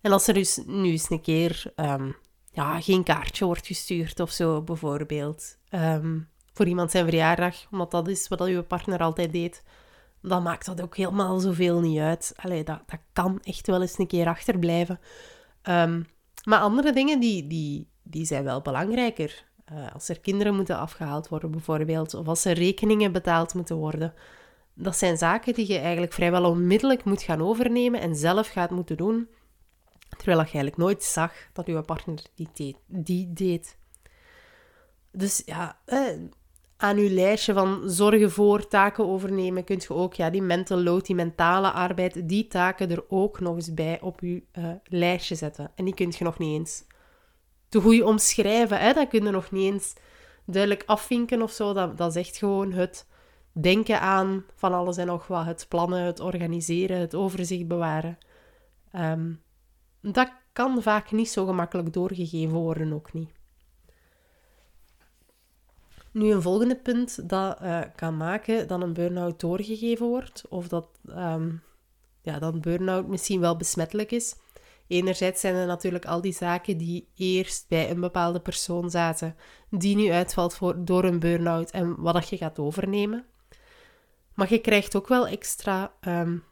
En 0.00 0.12
als 0.12 0.28
er 0.28 0.34
dus 0.34 0.62
nu 0.66 0.90
eens 0.90 1.10
een 1.10 1.20
keer 1.20 1.72
um, 1.76 2.16
ja, 2.52 2.80
geen 2.80 3.02
kaartje 3.02 3.44
wordt 3.44 3.66
gestuurd 3.66 4.20
of 4.20 4.30
zo, 4.30 4.62
bijvoorbeeld, 4.62 5.56
um, 5.70 6.28
voor 6.52 6.66
iemand 6.66 6.90
zijn 6.90 7.04
verjaardag, 7.04 7.56
omdat 7.70 7.90
dat 7.90 8.08
is 8.08 8.28
wat 8.28 8.46
je 8.46 8.62
partner 8.62 8.98
altijd 8.98 9.32
deed, 9.32 9.62
dan 10.22 10.42
maakt 10.42 10.66
dat 10.66 10.82
ook 10.82 10.96
helemaal 10.96 11.38
zoveel 11.38 11.80
niet 11.80 11.98
uit. 11.98 12.32
Allee, 12.36 12.64
dat, 12.64 12.80
dat 12.86 13.00
kan 13.12 13.40
echt 13.42 13.66
wel 13.66 13.80
eens 13.80 13.98
een 13.98 14.06
keer 14.06 14.26
achterblijven. 14.26 15.00
Um, 15.62 16.06
maar 16.44 16.60
andere 16.60 16.92
dingen 16.92 17.20
die, 17.20 17.46
die, 17.46 17.88
die 18.02 18.24
zijn 18.24 18.44
wel 18.44 18.60
belangrijker. 18.60 19.44
Uh, 19.72 19.92
als 19.92 20.08
er 20.08 20.20
kinderen 20.20 20.54
moeten 20.54 20.78
afgehaald 20.78 21.28
worden, 21.28 21.50
bijvoorbeeld, 21.50 22.14
of 22.14 22.26
als 22.28 22.44
er 22.44 22.52
rekeningen 22.52 23.12
betaald 23.12 23.54
moeten 23.54 23.76
worden. 23.76 24.14
Dat 24.74 24.96
zijn 24.96 25.16
zaken 25.18 25.54
die 25.54 25.72
je 25.72 25.78
eigenlijk 25.78 26.12
vrijwel 26.12 26.44
onmiddellijk 26.44 27.04
moet 27.04 27.22
gaan 27.22 27.42
overnemen 27.42 28.00
en 28.00 28.16
zelf 28.16 28.48
gaat 28.48 28.70
moeten 28.70 28.96
doen. 28.96 29.28
Terwijl 30.08 30.38
je 30.38 30.44
eigenlijk 30.44 30.76
nooit 30.76 31.02
zag 31.02 31.32
dat 31.52 31.66
je 31.66 31.82
partner 31.82 32.22
die 32.34 32.48
deed. 32.54 32.76
Die 32.86 33.32
deed. 33.32 33.78
Dus 35.12 35.42
ja, 35.46 35.78
eh, 35.84 36.18
aan 36.80 36.96
je 36.96 37.10
lijstje 37.10 37.52
van 37.52 37.82
zorgen 37.84 38.30
voor, 38.30 38.68
taken 38.68 39.08
overnemen, 39.08 39.64
kunt 39.64 39.82
je 39.82 39.94
ook 39.94 40.14
ja, 40.14 40.30
die 40.30 40.42
mental 40.42 40.82
load, 40.82 41.06
die 41.06 41.14
mentale 41.14 41.70
arbeid, 41.70 42.28
die 42.28 42.46
taken 42.46 42.90
er 42.90 43.04
ook 43.08 43.40
nog 43.40 43.54
eens 43.54 43.74
bij 43.74 44.00
op 44.00 44.20
je 44.20 44.42
uh, 44.58 44.70
lijstje 44.84 45.34
zetten. 45.34 45.72
En 45.74 45.84
die 45.84 45.94
kun 45.94 46.12
je 46.18 46.24
nog 46.24 46.38
niet 46.38 46.58
eens 46.58 46.84
te 47.68 47.80
goed 47.80 48.02
omschrijven. 48.02 48.78
Hè? 48.78 48.92
Dat 48.92 49.08
kun 49.08 49.24
je 49.24 49.30
nog 49.30 49.50
niet 49.50 49.72
eens 49.72 49.94
duidelijk 50.44 50.82
afvinken 50.86 51.42
of 51.42 51.50
zo. 51.50 51.72
Dat, 51.72 51.98
dat 51.98 52.16
is 52.16 52.26
echt 52.26 52.36
gewoon 52.36 52.72
het 52.72 53.06
denken 53.52 54.00
aan 54.00 54.44
van 54.54 54.72
alles 54.72 54.96
en 54.96 55.06
nog 55.06 55.26
wat. 55.26 55.44
Het 55.44 55.66
plannen, 55.68 56.02
het 56.02 56.20
organiseren, 56.20 56.98
het 56.98 57.14
overzicht 57.14 57.68
bewaren. 57.68 58.18
Um, 58.96 59.42
dat 60.00 60.32
kan 60.52 60.82
vaak 60.82 61.12
niet 61.12 61.28
zo 61.28 61.46
gemakkelijk 61.46 61.92
doorgegeven 61.92 62.56
worden, 62.56 62.92
ook 62.92 63.12
niet. 63.12 63.30
Nu, 66.12 66.30
een 66.32 66.42
volgende 66.42 66.76
punt 66.76 67.28
dat 67.28 67.62
uh, 67.62 67.80
kan 67.96 68.16
maken 68.16 68.68
dat 68.68 68.82
een 68.82 68.92
burn-out 68.92 69.40
doorgegeven 69.40 70.06
wordt, 70.06 70.42
of 70.48 70.68
dat, 70.68 70.88
um, 71.08 71.62
ja, 72.22 72.38
dat 72.38 72.60
burn-out 72.60 73.06
misschien 73.06 73.40
wel 73.40 73.56
besmettelijk 73.56 74.10
is. 74.10 74.36
Enerzijds 74.86 75.40
zijn 75.40 75.54
er 75.54 75.66
natuurlijk 75.66 76.04
al 76.04 76.20
die 76.20 76.32
zaken 76.32 76.76
die 76.76 77.08
eerst 77.14 77.68
bij 77.68 77.90
een 77.90 78.00
bepaalde 78.00 78.40
persoon 78.40 78.90
zaten, 78.90 79.36
die 79.68 79.96
nu 79.96 80.10
uitvalt 80.10 80.58
door 80.76 81.04
een 81.04 81.18
burn-out 81.18 81.70
en 81.70 82.00
wat 82.00 82.14
dat 82.14 82.28
je 82.28 82.36
gaat 82.36 82.58
overnemen. 82.58 83.24
Maar 84.34 84.52
je 84.52 84.58
krijgt 84.58 84.96
ook 84.96 85.08
wel 85.08 85.26
extra 85.26 85.92
um, 86.00 86.44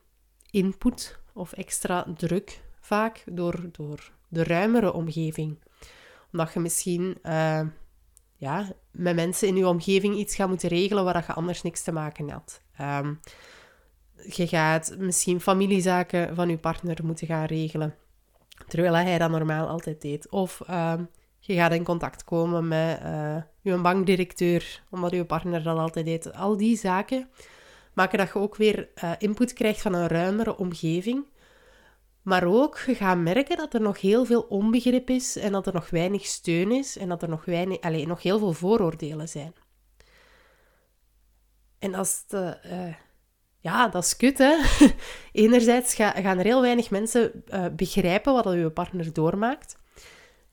input 0.51 1.19
of 1.33 1.53
extra 1.53 2.07
druk 2.17 2.61
vaak 2.81 3.25
door, 3.27 3.69
door 3.73 4.13
de 4.29 4.45
ruimere 4.45 4.93
omgeving. 4.93 5.59
Omdat 6.33 6.53
je 6.53 6.61
misschien 6.61 7.19
uh, 7.23 7.61
ja, 8.39 8.73
met 8.91 9.15
mensen 9.15 9.49
in 9.49 9.57
je 9.57 9.69
omgeving 9.69 10.17
iets 10.17 10.35
gaat 10.35 10.49
moeten 10.49 10.69
regelen 10.69 11.05
waar 11.05 11.25
je 11.27 11.33
anders 11.33 11.63
niks 11.63 11.83
te 11.83 11.93
maken 11.93 12.31
had. 12.31 12.61
Um, 12.81 13.21
je 14.27 14.47
gaat 14.47 14.95
misschien 14.99 15.41
familiezaken 15.41 16.35
van 16.35 16.49
je 16.49 16.59
partner 16.59 17.05
moeten 17.05 17.27
gaan 17.27 17.45
regelen, 17.45 17.95
terwijl 18.69 18.95
hij 18.95 19.19
dat 19.19 19.31
normaal 19.31 19.67
altijd 19.67 20.01
deed. 20.01 20.29
Of 20.31 20.63
uh, 20.71 20.95
je 21.39 21.55
gaat 21.55 21.73
in 21.73 21.85
contact 21.85 22.25
komen 22.25 22.69
met 22.69 23.01
uh, 23.03 23.37
je 23.61 23.77
bankdirecteur, 23.77 24.83
omdat 24.91 25.11
je 25.11 25.25
partner 25.25 25.63
dat 25.63 25.79
altijd 25.79 26.05
deed. 26.05 26.33
Al 26.33 26.57
die 26.57 26.77
zaken 26.77 27.29
maken 27.93 28.19
dat 28.19 28.29
je 28.29 28.35
ook 28.35 28.57
weer 28.57 28.89
uh, 29.05 29.13
input 29.19 29.53
krijgt 29.53 29.81
van 29.83 29.95
een 29.95 30.09
ruimere 30.09 30.57
omgeving. 30.57 31.27
Maar 32.29 32.45
ook, 32.45 32.79
je 32.87 32.95
gaat 32.95 33.19
merken 33.19 33.57
dat 33.57 33.75
er 33.75 33.81
nog 33.81 34.01
heel 34.01 34.25
veel 34.25 34.41
onbegrip 34.41 35.11
is 35.11 35.37
en 35.37 35.53
dat 35.53 35.67
er 35.67 35.73
nog 35.73 35.91
weinig 35.91 36.27
steun 36.27 36.73
is 36.73 36.99
en 36.99 37.09
dat 37.09 37.23
er 37.23 37.29
nog, 37.29 37.45
weinig, 37.45 37.81
allez, 37.81 38.07
nog 38.07 38.23
heel 38.23 38.39
veel 38.39 38.53
vooroordelen 38.53 39.29
zijn. 39.29 39.53
En 41.79 41.95
als 41.95 42.25
het, 42.27 42.63
uh, 42.65 42.95
ja, 43.59 43.89
dat 43.89 44.05
is 44.05 44.17
kut, 44.17 44.39
hè. 44.39 44.57
Enerzijds 45.45 45.95
gaan 45.95 46.39
er 46.39 46.45
heel 46.45 46.61
weinig 46.61 46.91
mensen 46.91 47.45
uh, 47.47 47.67
begrijpen 47.77 48.33
wat 48.33 48.53
je 48.53 48.71
partner 48.71 49.13
doormaakt. 49.13 49.77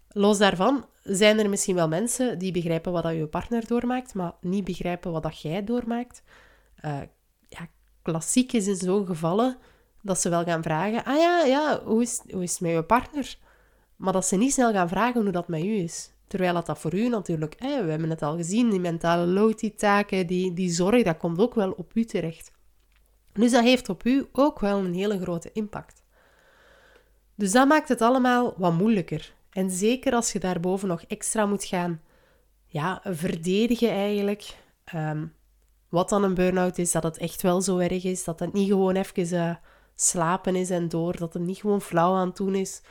Los 0.08 0.38
daarvan 0.38 0.86
zijn 1.02 1.40
er 1.40 1.50
misschien 1.50 1.76
wel 1.76 1.88
mensen 1.88 2.40
die 2.40 2.52
begrijpen 2.52 2.92
wat 2.92 3.14
je 3.14 3.28
partner 3.28 3.68
doormaakt, 3.68 4.14
maar 4.14 4.34
niet 4.42 4.64
begrijpen 4.64 5.12
wat 5.12 5.24
dat 5.24 5.42
jij 5.42 5.64
doormaakt. 5.64 6.24
Ja, 7.50 7.68
klassiek 8.02 8.54
is 8.54 8.68
in 8.68 8.76
zo'n 8.76 9.06
gevallen 9.06 9.58
dat 10.06 10.22
ze 10.22 10.30
wel 10.30 10.44
gaan 10.44 10.64
vragen: 10.64 11.04
Ah 11.04 11.18
ja, 11.18 11.44
ja 11.44 11.82
hoe, 11.84 12.02
is, 12.02 12.22
hoe 12.32 12.44
is 12.44 12.52
het 12.52 12.62
met 12.62 12.72
je 12.72 12.84
partner? 12.84 13.38
Maar 13.96 14.14
dat 14.14 14.26
ze 14.26 14.36
niet 14.36 14.54
snel 14.54 14.72
gaan 14.72 14.90
vragen 14.90 15.22
hoe 15.22 15.32
dat 15.32 15.48
met 15.48 15.64
u 15.64 15.76
is. 15.76 16.12
Terwijl 16.28 16.54
dat, 16.54 16.66
dat 16.66 16.80
voor 16.80 16.94
u 16.94 17.10
natuurlijk, 17.10 17.56
we 17.60 17.68
hebben 17.68 18.10
het 18.10 18.22
al 18.22 18.36
gezien, 18.36 18.70
die 18.70 18.80
mentale 18.80 19.26
load, 19.26 19.60
die 19.60 19.76
taken, 19.76 20.28
die, 20.28 20.54
die 20.54 20.70
zorg, 20.70 21.04
dat 21.04 21.18
komt 21.18 21.40
ook 21.40 21.56
wel 21.56 21.72
op 21.72 21.92
u 21.94 22.06
terecht. 22.06 22.52
Dus 23.34 23.52
dat 23.52 23.64
heeft 23.64 23.90
op 23.90 24.06
u 24.06 24.28
ook 24.32 24.60
wel 24.60 24.78
een 24.78 24.94
hele 24.94 25.22
grote 25.22 25.50
impact. 25.54 26.04
Dus 27.36 27.52
dat 27.52 27.68
maakt 27.68 27.90
het 27.90 28.02
allemaal 28.02 28.54
wat 28.58 28.74
moeilijker. 28.74 29.34
En 29.50 29.72
zeker 29.72 30.14
als 30.14 30.32
je 30.32 30.40
daarboven 30.40 30.88
nog 30.88 31.02
extra 31.02 31.46
moet 31.46 31.64
gaan 31.64 32.02
ja, 32.66 33.02
verdedigen 33.04 33.90
eigenlijk. 33.90 34.56
Um, 34.96 35.34
wat 35.90 36.10
dan 36.10 36.24
een 36.24 36.34
burn-out 36.34 36.78
is, 36.78 36.92
dat 36.92 37.04
het 37.04 37.18
echt 37.18 37.42
wel 37.42 37.62
zo 37.62 37.78
erg 37.78 38.04
is. 38.04 38.24
Dat 38.24 38.40
het 38.40 38.54
niet 38.54 38.70
gewoon 38.70 38.96
even 38.96 39.34
uh, 39.34 39.56
slapen 39.96 40.56
is 40.56 40.70
en 40.70 40.90
door. 40.90 41.18
Dat 41.18 41.34
het 41.34 41.44
niet 41.44 41.58
gewoon 41.58 41.82
flauw 41.82 42.14
aan 42.14 42.28
het 42.28 42.38
doen 42.38 42.56
is. 42.56 42.82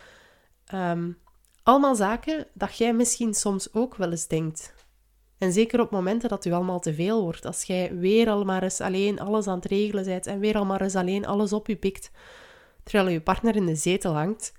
Um, 0.75 1.19
allemaal 1.63 1.95
zaken 1.95 2.47
dat 2.53 2.77
jij 2.77 2.95
misschien 2.95 3.35
soms 3.35 3.75
ook 3.75 3.97
wel 3.97 4.11
eens 4.11 4.27
denkt. 4.27 4.75
En 5.39 5.53
zeker 5.53 5.81
op 5.81 5.91
momenten 5.91 6.29
dat 6.29 6.45
u 6.45 6.53
allemaal 6.53 6.81
te 6.81 6.95
veel 6.95 7.23
wordt. 7.23 7.47
Als 7.47 7.63
jij 7.63 7.97
weer 7.97 8.29
al 8.29 8.45
maar 8.45 8.63
eens 8.63 8.81
alleen 8.81 9.21
alles 9.21 9.47
aan 9.47 9.57
het 9.57 9.65
regelen 9.65 10.05
bent 10.05 10.27
en 10.27 10.39
weer 10.39 10.57
al 10.57 10.65
maar 10.65 10.81
eens 10.81 10.97
alleen 10.97 11.27
alles 11.27 11.53
op 11.53 11.67
je 11.67 11.77
pikt, 11.77 12.11
terwijl 12.83 13.09
je 13.09 13.21
partner 13.21 13.57
in 13.57 13.67
de 13.67 13.75
zetel 13.75 14.13
hangt, 14.13 14.53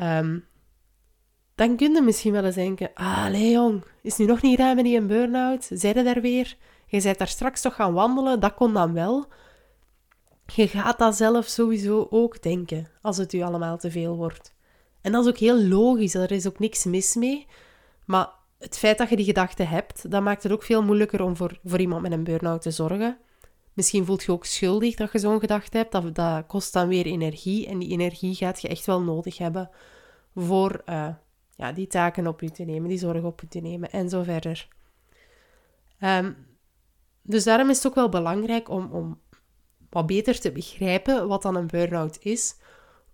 um, 0.00 0.44
dan 1.54 1.76
kun 1.76 1.94
je 1.94 2.02
misschien 2.02 2.32
wel 2.32 2.44
eens 2.44 2.54
denken, 2.54 2.90
ah, 2.94 3.50
jong, 3.50 3.84
is 4.02 4.16
nu 4.16 4.24
nog 4.24 4.42
niet 4.42 4.58
raar 4.58 4.74
met 4.74 4.84
die 4.84 5.02
burn-out? 5.02 5.68
Zij 5.70 5.92
daar 5.92 6.20
weer? 6.20 6.56
Je 6.86 7.02
bent 7.02 7.18
daar 7.18 7.28
straks 7.28 7.60
toch 7.60 7.74
gaan 7.74 7.92
wandelen, 7.92 8.40
dat 8.40 8.54
kon 8.54 8.72
dan 8.72 8.92
wel. 8.92 9.26
Je 10.54 10.68
gaat 10.68 10.98
dat 10.98 11.16
zelf 11.16 11.46
sowieso 11.46 12.06
ook 12.10 12.42
denken, 12.42 12.86
als 13.02 13.16
het 13.16 13.32
u 13.32 13.40
allemaal 13.40 13.78
te 13.78 13.90
veel 13.90 14.16
wordt. 14.16 14.54
En 15.00 15.12
dat 15.12 15.24
is 15.24 15.30
ook 15.30 15.38
heel 15.38 15.62
logisch, 15.62 16.14
er 16.14 16.30
is 16.30 16.46
ook 16.46 16.58
niks 16.58 16.84
mis 16.84 17.14
mee. 17.14 17.46
Maar 18.04 18.30
het 18.58 18.78
feit 18.78 18.98
dat 18.98 19.08
je 19.08 19.16
die 19.16 19.24
gedachte 19.24 19.62
hebt, 19.62 20.10
dat 20.10 20.22
maakt 20.22 20.42
het 20.42 20.52
ook 20.52 20.62
veel 20.62 20.82
moeilijker 20.82 21.22
om 21.22 21.36
voor, 21.36 21.58
voor 21.64 21.80
iemand 21.80 22.02
met 22.02 22.12
een 22.12 22.24
burn-out 22.24 22.62
te 22.62 22.70
zorgen. 22.70 23.18
Misschien 23.72 24.04
voelt 24.04 24.22
je 24.22 24.32
ook 24.32 24.44
schuldig 24.44 24.94
dat 24.94 25.12
je 25.12 25.18
zo'n 25.18 25.40
gedachte 25.40 25.76
hebt. 25.76 25.92
Dat, 25.92 26.14
dat 26.14 26.46
kost 26.46 26.72
dan 26.72 26.88
weer 26.88 27.06
energie. 27.06 27.66
En 27.66 27.78
die 27.78 27.90
energie 27.90 28.34
gaat 28.34 28.62
je 28.62 28.68
echt 28.68 28.86
wel 28.86 29.02
nodig 29.02 29.38
hebben 29.38 29.70
voor 30.34 30.82
uh, 30.86 31.08
ja, 31.56 31.72
die 31.72 31.86
taken 31.86 32.26
op 32.26 32.40
je 32.40 32.50
te 32.50 32.62
nemen, 32.62 32.88
die 32.88 32.98
zorg 32.98 33.22
op 33.22 33.40
je 33.40 33.48
te 33.48 33.58
nemen 33.58 33.90
en 33.90 34.08
zo 34.08 34.22
verder. 34.22 34.68
Um, 36.00 36.36
dus 37.22 37.44
daarom 37.44 37.70
is 37.70 37.76
het 37.76 37.86
ook 37.86 37.94
wel 37.94 38.08
belangrijk 38.08 38.68
om, 38.68 38.88
om 38.92 39.20
wat 39.92 40.06
beter 40.06 40.40
te 40.40 40.52
begrijpen 40.52 41.28
wat 41.28 41.42
dan 41.42 41.56
een 41.56 41.66
burn-out 41.66 42.18
is. 42.20 42.56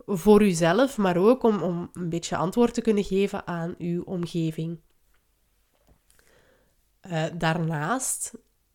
Voor 0.07 0.43
uzelf, 0.43 0.97
maar 0.97 1.17
ook 1.17 1.43
om, 1.43 1.63
om 1.63 1.91
een 1.93 2.09
beetje 2.09 2.37
antwoord 2.37 2.75
te 2.75 2.81
kunnen 2.81 3.05
geven 3.05 3.47
aan 3.47 3.75
uw 3.79 4.03
omgeving. 4.03 4.81
Uh, 7.07 7.25
daarnaast, 7.35 8.33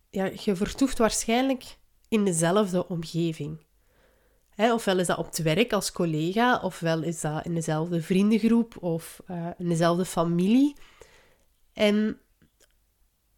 ja, 0.09 0.29
je 0.43 0.55
vertoeft 0.55 0.97
waarschijnlijk 0.97 1.77
in 2.07 2.25
dezelfde 2.25 2.87
omgeving. 2.87 3.65
Hè, 4.49 4.73
ofwel 4.73 4.99
is 4.99 5.07
dat 5.07 5.17
op 5.17 5.25
het 5.25 5.41
werk 5.41 5.73
als 5.73 5.91
collega, 5.91 6.59
ofwel 6.59 7.03
is 7.03 7.21
dat 7.21 7.45
in 7.45 7.53
dezelfde 7.53 8.01
vriendengroep 8.01 8.83
of 8.83 9.21
uh, 9.31 9.47
in 9.57 9.69
dezelfde 9.69 10.05
familie. 10.05 10.75
En 11.73 12.19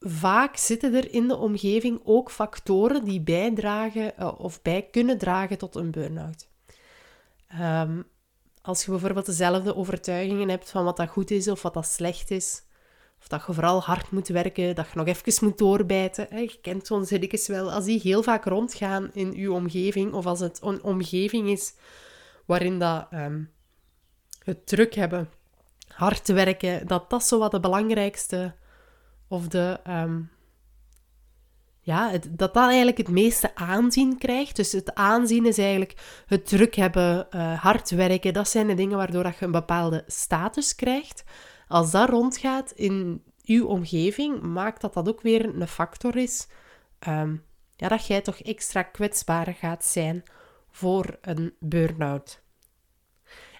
vaak 0.07 0.57
zitten 0.57 0.93
er 0.93 1.13
in 1.13 1.27
de 1.27 1.35
omgeving 1.35 2.01
ook 2.03 2.31
factoren 2.31 3.03
die 3.03 3.21
bijdragen 3.21 4.13
uh, 4.19 4.39
of 4.39 4.61
bij 4.61 4.87
kunnen 4.91 5.17
dragen 5.17 5.57
tot 5.57 5.75
een 5.75 5.91
burn-out. 5.91 6.47
Um, 7.61 8.05
als 8.61 8.85
je 8.85 8.91
bijvoorbeeld 8.91 9.25
dezelfde 9.25 9.75
overtuigingen 9.75 10.49
hebt 10.49 10.69
van 10.69 10.83
wat 10.83 10.97
dat 10.97 11.09
goed 11.09 11.31
is 11.31 11.47
of 11.47 11.61
wat 11.61 11.73
dat 11.73 11.85
slecht 11.85 12.31
is, 12.31 12.63
of 13.19 13.27
dat 13.27 13.43
je 13.47 13.53
vooral 13.53 13.81
hard 13.81 14.11
moet 14.11 14.27
werken, 14.27 14.75
dat 14.75 14.87
je 14.87 14.97
nog 14.97 15.07
even 15.07 15.45
moet 15.45 15.57
doorbijten. 15.57 16.27
Hè. 16.29 16.39
Je 16.39 16.59
kent 16.61 16.87
zo'n 16.87 17.05
zinnetjes 17.05 17.47
wel. 17.47 17.71
Als 17.71 17.85
die 17.85 17.99
heel 17.99 18.23
vaak 18.23 18.45
rondgaan 18.45 19.09
in 19.13 19.31
je 19.31 19.51
omgeving, 19.51 20.13
of 20.13 20.25
als 20.25 20.39
het 20.39 20.59
een 20.61 20.83
omgeving 20.83 21.49
is 21.49 21.73
waarin 22.45 22.79
dat, 22.79 23.07
um, 23.13 23.51
het 24.43 24.67
druk 24.67 24.93
hebben, 24.93 25.29
hard 25.87 26.27
werken, 26.27 26.87
dat 26.87 27.09
dat 27.09 27.23
zo 27.23 27.39
wat 27.39 27.51
de 27.51 27.59
belangrijkste 27.59 28.55
of 29.27 29.47
de... 29.47 29.79
Um, 29.87 30.33
ja, 31.79 32.11
dat 32.29 32.53
dat 32.53 32.67
eigenlijk 32.67 32.97
het 32.97 33.09
meeste 33.09 33.55
aanzien 33.55 34.17
krijgt. 34.17 34.55
Dus 34.55 34.71
het 34.71 34.95
aanzien 34.95 35.45
is 35.45 35.57
eigenlijk 35.57 36.23
het 36.25 36.47
druk 36.47 36.75
hebben, 36.75 37.27
uh, 37.31 37.59
hard 37.61 37.89
werken. 37.89 38.33
Dat 38.33 38.49
zijn 38.49 38.67
de 38.67 38.73
dingen 38.73 38.97
waardoor 38.97 39.23
dat 39.23 39.37
je 39.37 39.45
een 39.45 39.51
bepaalde 39.51 40.03
status 40.07 40.75
krijgt. 40.75 41.23
Als 41.67 41.91
dat 41.91 42.09
rondgaat 42.09 42.71
in 42.71 43.23
uw 43.43 43.65
omgeving, 43.65 44.41
maakt 44.41 44.81
dat 44.81 44.93
dat 44.93 45.09
ook 45.09 45.21
weer 45.21 45.45
een 45.45 45.67
factor 45.67 46.15
is. 46.17 46.47
Um, 47.07 47.43
ja, 47.75 47.87
dat 47.87 48.07
jij 48.07 48.21
toch 48.21 48.39
extra 48.39 48.83
kwetsbaar 48.83 49.53
gaat 49.53 49.85
zijn 49.85 50.23
voor 50.71 51.17
een 51.21 51.53
burn-out. 51.59 52.43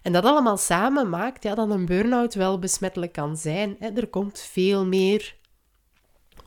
En 0.01 0.12
dat 0.12 0.25
allemaal 0.25 0.57
samen 0.57 1.10
maakt 1.10 1.43
ja, 1.43 1.55
dat 1.55 1.69
een 1.69 1.86
burn-out 1.86 2.34
wel 2.34 2.60
besmettelijk 2.60 3.12
kan 3.12 3.38
zijn. 3.38 3.75
Hè. 3.79 3.89
Er 3.89 4.07
komt 4.07 4.39
veel 4.39 4.86
meer 4.86 5.36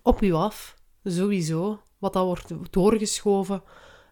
op 0.09 0.23
u 0.23 0.33
af, 0.33 0.77
sowieso, 1.05 1.81
wat 1.99 2.13
dat 2.13 2.25
wordt 2.25 2.73
doorgeschoven 2.73 3.63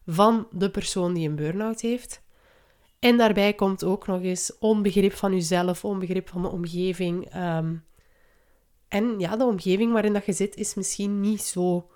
van 0.06 0.46
de 0.50 0.70
persoon 0.70 1.14
die 1.14 1.28
een 1.28 1.36
burn-out 1.36 1.80
heeft. 1.80 2.22
En 2.98 3.16
daarbij 3.16 3.54
komt 3.54 3.84
ook 3.84 4.06
nog 4.06 4.22
eens 4.22 4.58
onbegrip 4.58 5.12
van 5.12 5.32
jezelf, 5.32 5.84
onbegrip 5.84 6.28
van 6.28 6.42
de 6.42 6.48
omgeving. 6.48 7.30
Ehm, 7.30 7.74
en 8.88 9.18
ja, 9.18 9.36
de 9.36 9.44
omgeving 9.44 9.92
waarin 9.92 10.12
dat 10.12 10.26
je 10.26 10.32
zit 10.32 10.56
is 10.56 10.74
misschien 10.74 11.20
niet 11.20 11.42
zo 11.42 11.90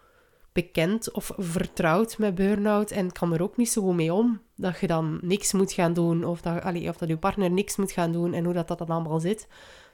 bekend 0.52 1.12
of 1.12 1.32
vertrouwd 1.36 2.18
met 2.18 2.34
burn-out 2.34 2.90
en 2.90 3.12
kan 3.12 3.32
er 3.32 3.42
ook 3.42 3.56
niet 3.56 3.70
zo 3.70 3.82
goed 3.82 3.94
mee 3.94 4.12
om. 4.12 4.40
Dat 4.56 4.80
je 4.80 4.86
dan 4.86 5.18
niks 5.22 5.52
moet 5.52 5.72
gaan 5.72 5.92
doen 5.92 6.24
of 6.24 6.40
dat, 6.40 6.62
allee, 6.62 6.88
of 6.88 6.96
dat 6.96 7.08
je 7.08 7.16
partner 7.16 7.50
niks 7.50 7.76
moet 7.76 7.92
gaan 7.92 8.12
doen 8.12 8.32
en 8.34 8.44
hoe 8.44 8.54
dat, 8.54 8.68
dat 8.68 8.78
dan 8.78 8.90
allemaal 8.90 9.20
zit. 9.20 9.48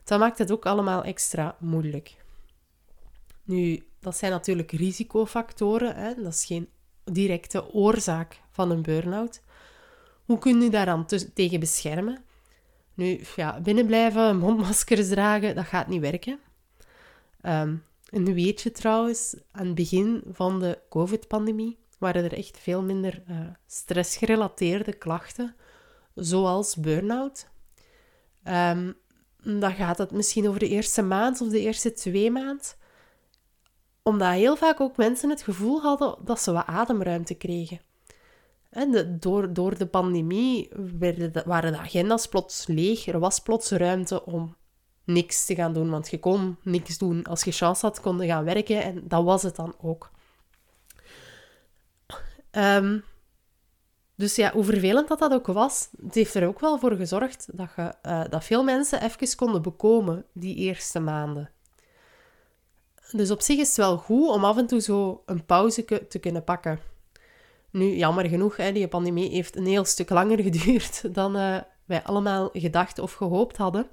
Dat 0.04 0.18
maakt 0.18 0.38
het 0.38 0.52
ook 0.52 0.66
allemaal 0.66 1.04
extra 1.04 1.56
moeilijk. 1.60 2.25
Nu, 3.46 3.82
dat 4.06 4.16
zijn 4.16 4.32
natuurlijk 4.32 4.72
risicofactoren. 4.72 5.96
Hè? 5.96 6.14
Dat 6.14 6.32
is 6.32 6.44
geen 6.44 6.68
directe 7.04 7.72
oorzaak 7.72 8.40
van 8.50 8.70
een 8.70 8.82
burn-out. 8.82 9.40
Hoe 10.25 10.38
kun 10.38 10.60
je 10.60 10.70
daar 10.70 10.86
dan 10.86 11.06
tegen 11.34 11.60
beschermen? 11.60 12.25
Nu, 12.94 13.20
ja, 13.36 13.60
binnenblijven, 13.60 14.38
mondmaskers 14.38 15.08
dragen, 15.08 15.54
dat 15.54 15.64
gaat 15.64 15.88
niet 15.88 16.00
werken. 16.00 16.38
Um, 17.42 17.84
een 18.10 18.34
weetje 18.34 18.70
trouwens, 18.70 19.36
aan 19.52 19.66
het 19.66 19.75
begin 19.75 20.22
van 20.32 20.60
de 20.60 20.78
COVID-pandemie 20.88 21.78
waren 21.98 22.25
er 22.25 22.32
echt 22.32 22.58
veel 22.58 22.82
minder 22.82 23.22
uh, 23.28 23.40
stressgerelateerde 23.66 24.92
klachten, 24.92 25.56
zoals 26.14 26.76
burn-out. 26.76 27.48
Um, 28.44 28.94
dan 29.60 29.72
gaat 29.72 29.98
het 29.98 30.10
misschien 30.10 30.48
over 30.48 30.60
de 30.60 30.68
eerste 30.68 31.02
maand 31.02 31.40
of 31.40 31.48
de 31.48 31.60
eerste 31.60 31.92
twee 31.92 32.30
maanden 32.30 32.84
omdat 34.06 34.32
heel 34.32 34.56
vaak 34.56 34.80
ook 34.80 34.96
mensen 34.96 35.30
het 35.30 35.42
gevoel 35.42 35.80
hadden 35.80 36.16
dat 36.25 36.40
ze 36.40 36.52
wat 36.52 36.66
ademruimte 36.66 37.34
kregen. 37.34 37.80
de, 38.70 39.16
door, 39.18 39.52
door 39.52 39.78
de 39.78 39.86
pandemie 39.86 40.70
werden 40.98 41.32
de, 41.32 41.42
waren 41.46 41.72
de 41.72 41.78
agenda's 41.78 42.26
plots 42.26 42.66
leeg. 42.66 43.06
Er 43.06 43.18
was 43.18 43.40
plots 43.40 43.70
ruimte 43.70 44.25
om 44.25 44.56
niks 45.04 45.46
te 45.46 45.54
gaan 45.54 45.72
doen, 45.72 45.90
want 45.90 46.10
je 46.10 46.18
kon 46.18 46.56
niks 46.62 46.98
doen. 46.98 47.25
Als 47.25 47.44
je 47.44 47.52
chance 47.52 47.86
had, 47.86 48.00
kon 48.00 48.18
je 48.18 48.26
gaan 48.26 48.44
werken 48.44 48.82
en 48.82 49.02
dat 49.08 49.25
was 49.25 49.42
het 49.42 49.56
dan 49.56 49.75
ook. 49.80 50.10
Um, 52.50 53.04
dus 54.14 54.36
ja, 54.36 54.52
hoe 54.52 54.64
vervelend 54.64 55.08
dat 55.08 55.18
dat 55.18 55.32
ook 55.32 55.46
was, 55.46 55.88
het 56.02 56.14
heeft 56.14 56.34
er 56.34 56.46
ook 56.46 56.60
wel 56.60 56.78
voor 56.78 56.96
gezorgd 56.96 57.48
dat, 57.52 57.68
je, 57.76 57.94
uh, 58.02 58.25
dat 58.28 58.44
veel 58.44 58.64
mensen 58.64 59.02
even 59.02 59.36
konden 59.36 59.62
bekomen 59.62 60.25
die 60.32 60.54
eerste 60.54 61.00
maanden. 61.00 61.50
Dus 63.12 63.30
op 63.30 63.40
zich 63.40 63.58
is 63.58 63.68
het 63.68 63.76
wel 63.76 63.96
goed 63.96 64.28
om 64.28 64.44
af 64.44 64.56
en 64.56 64.66
toe 64.66 64.80
zo 64.80 65.22
een 65.26 65.44
pauze 65.44 66.06
te 66.08 66.18
kunnen 66.18 66.44
pakken. 66.44 66.80
Nu, 67.70 67.96
jammer 67.96 68.28
genoeg, 68.28 68.56
hè, 68.56 68.72
die 68.72 68.88
pandemie 68.88 69.30
heeft 69.30 69.56
een 69.56 69.66
heel 69.66 69.84
stuk 69.84 70.10
langer 70.10 70.42
geduurd 70.50 71.14
dan 71.14 71.36
uh, 71.36 71.60
wij 71.84 72.02
allemaal 72.02 72.48
gedacht 72.52 72.98
of 72.98 73.12
gehoopt 73.12 73.56
hadden. 73.56 73.86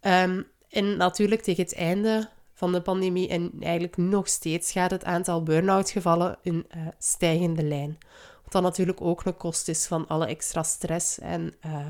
Um, 0.00 0.46
en 0.68 0.96
natuurlijk 0.96 1.42
tegen 1.42 1.62
het 1.62 1.74
einde 1.74 2.28
van 2.54 2.72
de 2.72 2.82
pandemie 2.82 3.28
en 3.28 3.52
eigenlijk 3.60 3.96
nog 3.96 4.28
steeds 4.28 4.72
gaat 4.72 4.90
het 4.90 5.04
aantal 5.04 5.42
burn-out 5.42 5.90
gevallen 5.90 6.38
in 6.42 6.66
uh, 6.76 6.86
stijgende 6.98 7.62
lijn. 7.62 7.98
Wat 8.42 8.52
dan 8.52 8.62
natuurlijk 8.62 9.00
ook 9.00 9.24
een 9.24 9.36
kost 9.36 9.68
is 9.68 9.86
van 9.86 10.06
alle 10.06 10.26
extra 10.26 10.62
stress 10.62 11.18
en 11.18 11.54
uh, 11.66 11.86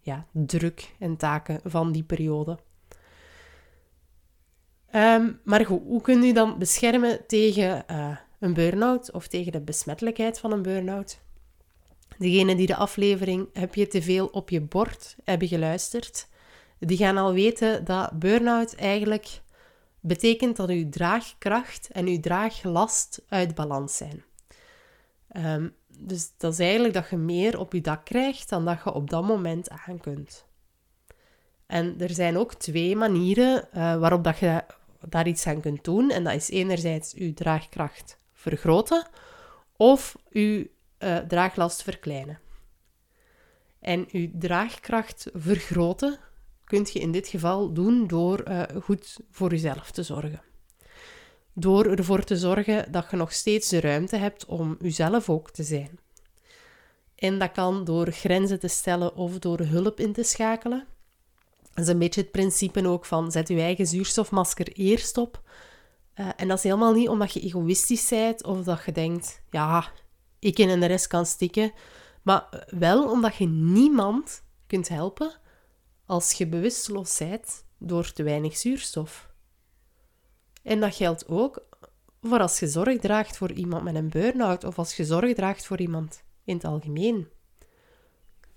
ja, 0.00 0.26
druk 0.32 0.94
en 0.98 1.16
taken 1.16 1.60
van 1.64 1.92
die 1.92 2.02
periode. 2.02 2.58
Um, 4.96 5.40
maar 5.44 5.66
goed, 5.66 5.82
hoe 5.86 6.00
kun 6.00 6.22
je 6.22 6.32
dan 6.32 6.58
beschermen 6.58 7.26
tegen 7.26 7.84
uh, 7.90 8.16
een 8.38 8.54
burn-out 8.54 9.12
of 9.12 9.26
tegen 9.26 9.52
de 9.52 9.60
besmettelijkheid 9.60 10.38
van 10.38 10.52
een 10.52 10.62
burn-out? 10.62 11.18
Degenen 12.18 12.56
die 12.56 12.66
de 12.66 12.76
aflevering 12.76 13.48
Heb 13.52 13.74
je 13.74 13.86
te 13.86 14.02
veel 14.02 14.26
op 14.26 14.50
je 14.50 14.60
bord 14.60 15.16
hebben 15.24 15.48
geluisterd, 15.48 16.28
die 16.78 16.96
gaan 16.96 17.16
al 17.16 17.32
weten 17.32 17.84
dat 17.84 18.18
burn-out 18.18 18.74
eigenlijk 18.74 19.40
betekent 20.00 20.56
dat 20.56 20.68
uw 20.68 20.88
draagkracht 20.88 21.88
en 21.92 22.06
uw 22.06 22.20
draaglast 22.20 23.24
uit 23.28 23.54
balans 23.54 23.96
zijn. 23.96 24.24
Um, 25.36 25.74
dus 25.98 26.32
dat 26.36 26.52
is 26.52 26.58
eigenlijk 26.58 26.94
dat 26.94 27.08
je 27.10 27.16
meer 27.16 27.58
op 27.58 27.72
je 27.72 27.80
dak 27.80 28.04
krijgt 28.04 28.48
dan 28.48 28.64
dat 28.64 28.80
je 28.84 28.92
op 28.92 29.10
dat 29.10 29.24
moment 29.24 29.70
aan 29.70 30.00
kunt. 30.00 30.46
En 31.66 32.00
er 32.00 32.10
zijn 32.10 32.36
ook 32.38 32.54
twee 32.54 32.96
manieren 32.96 33.68
uh, 33.74 33.96
waarop 33.96 34.24
dat 34.24 34.38
je 34.38 34.64
daar 35.08 35.26
iets 35.26 35.46
aan 35.46 35.60
kunt 35.60 35.84
doen. 35.84 36.10
En 36.10 36.24
dat 36.24 36.34
is 36.34 36.50
enerzijds 36.50 37.12
je 37.16 37.34
draagkracht 37.34 38.18
vergroten 38.32 39.06
of 39.76 40.16
je 40.30 40.70
uh, 40.98 41.16
draaglast 41.16 41.82
verkleinen. 41.82 42.38
En 43.80 44.06
je 44.10 44.30
draagkracht 44.34 45.30
vergroten 45.32 46.18
kun 46.64 46.86
je 46.92 46.98
in 46.98 47.12
dit 47.12 47.28
geval 47.28 47.72
doen 47.72 48.06
door 48.06 48.48
uh, 48.48 48.62
goed 48.82 49.20
voor 49.30 49.50
jezelf 49.50 49.90
te 49.90 50.02
zorgen. 50.02 50.42
Door 51.52 51.86
ervoor 51.86 52.24
te 52.24 52.36
zorgen 52.36 52.92
dat 52.92 53.10
je 53.10 53.16
nog 53.16 53.32
steeds 53.32 53.68
de 53.68 53.80
ruimte 53.80 54.16
hebt 54.16 54.44
om 54.44 54.76
jezelf 54.80 55.30
ook 55.30 55.50
te 55.50 55.62
zijn. 55.62 55.98
En 57.14 57.38
dat 57.38 57.52
kan 57.52 57.84
door 57.84 58.10
grenzen 58.10 58.60
te 58.60 58.68
stellen 58.68 59.14
of 59.14 59.38
door 59.38 59.60
hulp 59.60 60.00
in 60.00 60.12
te 60.12 60.22
schakelen. 60.22 60.86
Dat 61.74 61.84
is 61.84 61.92
een 61.92 61.98
beetje 61.98 62.20
het 62.20 62.30
principe 62.30 62.88
ook 62.88 63.04
van 63.04 63.32
zet 63.32 63.48
je 63.48 63.60
eigen 63.60 63.86
zuurstofmasker 63.86 64.72
eerst 64.72 65.16
op. 65.16 65.42
Uh, 66.14 66.28
en 66.36 66.48
dat 66.48 66.56
is 66.56 66.64
helemaal 66.64 66.92
niet 66.92 67.08
omdat 67.08 67.32
je 67.32 67.40
egoïstisch 67.40 68.08
bent 68.08 68.44
of 68.44 68.64
dat 68.64 68.82
je 68.84 68.92
denkt, 68.92 69.42
ja, 69.50 69.92
ik 70.38 70.58
en 70.58 70.80
de 70.80 70.86
rest 70.86 71.06
kan 71.06 71.26
stikken. 71.26 71.72
Maar 72.22 72.66
wel 72.66 73.10
omdat 73.10 73.36
je 73.36 73.46
niemand 73.46 74.42
kunt 74.66 74.88
helpen 74.88 75.32
als 76.06 76.32
je 76.32 76.46
bewusteloos 76.46 77.18
bent 77.18 77.64
door 77.78 78.12
te 78.12 78.22
weinig 78.22 78.56
zuurstof. 78.56 79.32
En 80.62 80.80
dat 80.80 80.94
geldt 80.94 81.28
ook 81.28 81.66
voor 82.22 82.40
als 82.40 82.58
je 82.58 82.66
zorg 82.66 83.00
draagt 83.00 83.36
voor 83.36 83.52
iemand 83.52 83.82
met 83.82 83.94
een 83.94 84.08
burn-out 84.08 84.64
of 84.64 84.78
als 84.78 84.96
je 84.96 85.04
zorg 85.04 85.34
draagt 85.34 85.66
voor 85.66 85.80
iemand 85.80 86.22
in 86.44 86.54
het 86.54 86.64
algemeen. 86.64 87.28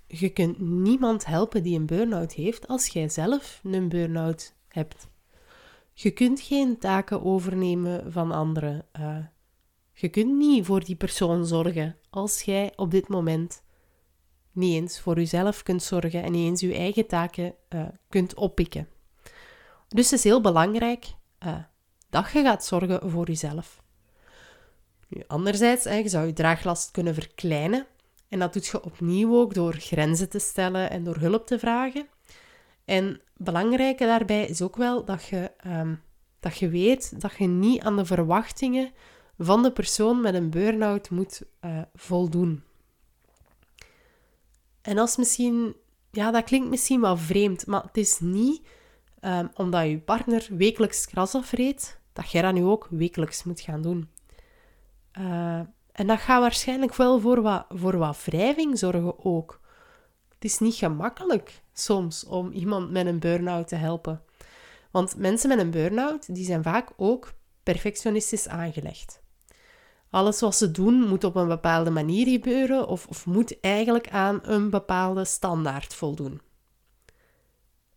Je 0.07 0.29
kunt 0.29 0.59
niemand 0.59 1.25
helpen 1.25 1.63
die 1.63 1.79
een 1.79 1.85
burn-out 1.85 2.33
heeft 2.33 2.67
als 2.67 2.87
jij 2.87 3.09
zelf 3.09 3.61
een 3.63 3.89
burn-out 3.89 4.53
hebt. 4.67 5.07
Je 5.93 6.11
kunt 6.11 6.41
geen 6.41 6.77
taken 6.77 7.23
overnemen 7.23 8.11
van 8.11 8.31
anderen. 8.31 8.85
Uh, 8.99 9.17
je 9.93 10.09
kunt 10.09 10.37
niet 10.37 10.65
voor 10.65 10.83
die 10.83 10.95
persoon 10.95 11.45
zorgen 11.45 11.95
als 12.09 12.41
jij 12.41 12.73
op 12.75 12.91
dit 12.91 13.07
moment 13.07 13.63
niet 14.51 14.73
eens 14.73 14.99
voor 14.99 15.15
jezelf 15.15 15.63
kunt 15.63 15.83
zorgen 15.83 16.23
en 16.23 16.31
niet 16.31 16.47
eens 16.47 16.61
je 16.61 16.73
eigen 16.73 17.07
taken 17.07 17.55
uh, 17.69 17.87
kunt 18.09 18.33
oppikken. 18.33 18.87
Dus 19.87 20.09
het 20.09 20.19
is 20.19 20.23
heel 20.23 20.41
belangrijk 20.41 21.05
uh, 21.45 21.57
dat 22.09 22.31
je 22.31 22.41
gaat 22.41 22.65
zorgen 22.65 23.09
voor 23.09 23.27
jezelf. 23.27 23.81
Nu, 25.07 25.23
anderzijds, 25.27 25.83
je 25.83 26.09
zou 26.09 26.25
je 26.25 26.33
draaglast 26.33 26.91
kunnen 26.91 27.13
verkleinen. 27.13 27.87
En 28.29 28.39
dat 28.39 28.53
doet 28.53 28.67
je 28.67 28.83
opnieuw 28.83 29.35
ook 29.35 29.53
door 29.53 29.73
grenzen 29.73 30.29
te 30.29 30.39
stellen 30.39 30.89
en 30.89 31.03
door 31.03 31.17
hulp 31.17 31.47
te 31.47 31.59
vragen. 31.59 32.07
En 32.85 33.21
belangrijke 33.37 34.05
daarbij 34.05 34.45
is 34.45 34.61
ook 34.61 34.75
wel 34.75 35.05
dat 35.05 35.25
je, 35.25 35.51
um, 35.65 36.01
dat 36.39 36.57
je 36.57 36.69
weet 36.69 37.21
dat 37.21 37.35
je 37.37 37.47
niet 37.47 37.81
aan 37.81 37.97
de 37.97 38.05
verwachtingen 38.05 38.91
van 39.37 39.63
de 39.63 39.71
persoon 39.71 40.21
met 40.21 40.33
een 40.33 40.49
burn-out 40.49 41.09
moet 41.09 41.41
uh, 41.61 41.81
voldoen. 41.93 42.63
En 44.81 44.97
als 44.97 45.17
misschien, 45.17 45.75
ja, 46.11 46.31
dat 46.31 46.43
klinkt 46.43 46.69
misschien 46.69 47.01
wel 47.01 47.17
vreemd, 47.17 47.65
maar 47.67 47.83
het 47.83 47.97
is 47.97 48.19
niet 48.19 48.67
um, 49.21 49.49
omdat 49.53 49.87
je 49.87 49.99
partner 49.99 50.47
wekelijks 50.51 51.05
gras 51.05 51.35
afreed, 51.35 51.99
dat 52.13 52.31
jij 52.31 52.41
dat 52.41 52.53
nu 52.53 52.63
ook 52.63 52.87
wekelijks 52.89 53.43
moet 53.43 53.61
gaan 53.61 53.81
doen. 53.81 54.09
Uh, 55.19 55.61
en 55.97 56.07
dat 56.07 56.19
gaat 56.19 56.41
waarschijnlijk 56.41 56.95
wel 56.95 57.19
voor 57.19 57.41
wat, 57.41 57.65
voor 57.69 57.97
wat 57.97 58.23
wrijving 58.25 58.77
zorgen 58.79 59.25
ook. 59.25 59.59
Het 60.33 60.43
is 60.43 60.59
niet 60.59 60.75
gemakkelijk 60.75 61.61
soms 61.73 62.25
om 62.25 62.51
iemand 62.51 62.91
met 62.91 63.05
een 63.05 63.19
burn-out 63.19 63.67
te 63.67 63.75
helpen. 63.75 64.21
Want 64.91 65.15
mensen 65.15 65.49
met 65.49 65.59
een 65.59 65.71
burn-out, 65.71 66.35
die 66.35 66.45
zijn 66.45 66.63
vaak 66.63 66.89
ook 66.97 67.33
perfectionistisch 67.63 68.47
aangelegd. 68.47 69.21
Alles 70.09 70.39
wat 70.39 70.55
ze 70.55 70.71
doen 70.71 71.07
moet 71.07 71.23
op 71.23 71.35
een 71.35 71.47
bepaalde 71.47 71.89
manier 71.89 72.27
gebeuren 72.27 72.87
of, 72.87 73.07
of 73.07 73.25
moet 73.25 73.59
eigenlijk 73.59 74.09
aan 74.09 74.39
een 74.43 74.69
bepaalde 74.69 75.25
standaard 75.25 75.93
voldoen. 75.93 76.41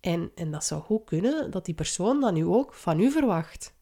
En, 0.00 0.30
en 0.34 0.50
dat 0.50 0.64
zou 0.64 0.82
goed 0.82 1.04
kunnen 1.04 1.50
dat 1.50 1.64
die 1.64 1.74
persoon 1.74 2.20
dat 2.20 2.32
nu 2.32 2.44
ook 2.44 2.74
van 2.74 3.00
u 3.00 3.10
verwacht. 3.10 3.74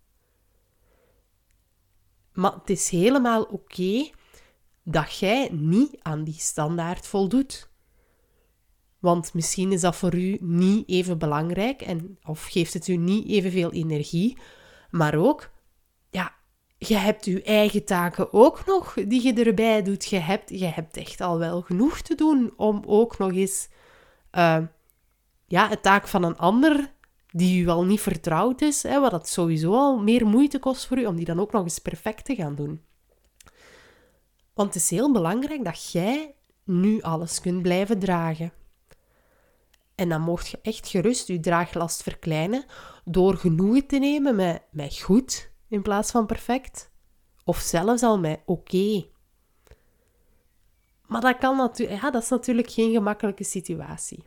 Maar 2.38 2.52
het 2.52 2.70
is 2.70 2.88
helemaal 2.88 3.42
oké 3.42 4.10
dat 4.82 5.18
jij 5.18 5.48
niet 5.52 5.96
aan 6.02 6.24
die 6.24 6.38
standaard 6.38 7.06
voldoet. 7.06 7.70
Want 8.98 9.34
misschien 9.34 9.72
is 9.72 9.80
dat 9.80 9.96
voor 9.96 10.14
u 10.14 10.36
niet 10.40 10.88
even 10.88 11.18
belangrijk 11.18 11.82
en, 11.82 12.18
of 12.24 12.44
geeft 12.44 12.74
het 12.74 12.88
u 12.88 12.96
niet 12.96 13.28
evenveel 13.28 13.72
energie. 13.72 14.38
Maar 14.90 15.14
ook, 15.14 15.50
ja, 16.10 16.34
je 16.76 16.96
hebt 16.96 17.24
je 17.24 17.42
eigen 17.42 17.84
taken 17.84 18.32
ook 18.32 18.66
nog 18.66 18.94
die 18.94 19.22
je 19.22 19.44
erbij 19.44 19.82
doet. 19.82 20.04
Je 20.04 20.18
hebt, 20.18 20.50
je 20.50 20.66
hebt 20.66 20.96
echt 20.96 21.20
al 21.20 21.38
wel 21.38 21.62
genoeg 21.62 22.00
te 22.00 22.14
doen 22.14 22.52
om 22.56 22.82
ook 22.86 23.18
nog 23.18 23.32
eens 23.32 23.68
uh, 24.32 24.58
ja, 25.46 25.68
het 25.68 25.82
taak 25.82 26.08
van 26.08 26.22
een 26.22 26.38
ander 26.38 26.92
die 27.38 27.62
u 27.62 27.68
al 27.68 27.84
niet 27.84 28.00
vertrouwd 28.00 28.60
is, 28.60 28.82
hè, 28.82 29.00
wat 29.00 29.10
dat 29.10 29.28
sowieso 29.28 29.72
al 29.72 29.98
meer 29.98 30.26
moeite 30.26 30.58
kost 30.58 30.86
voor 30.86 30.98
u, 30.98 31.06
om 31.06 31.16
die 31.16 31.24
dan 31.24 31.40
ook 31.40 31.52
nog 31.52 31.62
eens 31.62 31.78
perfect 31.78 32.24
te 32.24 32.34
gaan 32.34 32.54
doen. 32.54 32.82
Want 34.54 34.74
het 34.74 34.82
is 34.82 34.90
heel 34.90 35.12
belangrijk 35.12 35.64
dat 35.64 35.90
jij 35.92 36.34
nu 36.64 37.02
alles 37.02 37.40
kunt 37.40 37.62
blijven 37.62 37.98
dragen. 37.98 38.52
En 39.94 40.08
dan 40.08 40.20
mocht 40.20 40.48
je 40.48 40.58
echt 40.62 40.88
gerust 40.88 41.28
je 41.28 41.40
draaglast 41.40 42.02
verkleinen 42.02 42.64
door 43.04 43.36
genoegen 43.36 43.86
te 43.86 43.98
nemen 43.98 44.36
met, 44.36 44.62
met 44.70 45.00
goed 45.00 45.50
in 45.68 45.82
plaats 45.82 46.10
van 46.10 46.26
perfect. 46.26 46.90
Of 47.44 47.58
zelfs 47.58 48.02
al 48.02 48.18
met 48.18 48.40
oké. 48.46 49.06
Maar 51.06 51.20
dat, 51.20 51.38
kan 51.38 51.56
natuurlijk, 51.56 52.00
ja, 52.00 52.10
dat 52.10 52.22
is 52.22 52.28
natuurlijk 52.28 52.70
geen 52.70 52.92
gemakkelijke 52.92 53.44
situatie. 53.44 54.24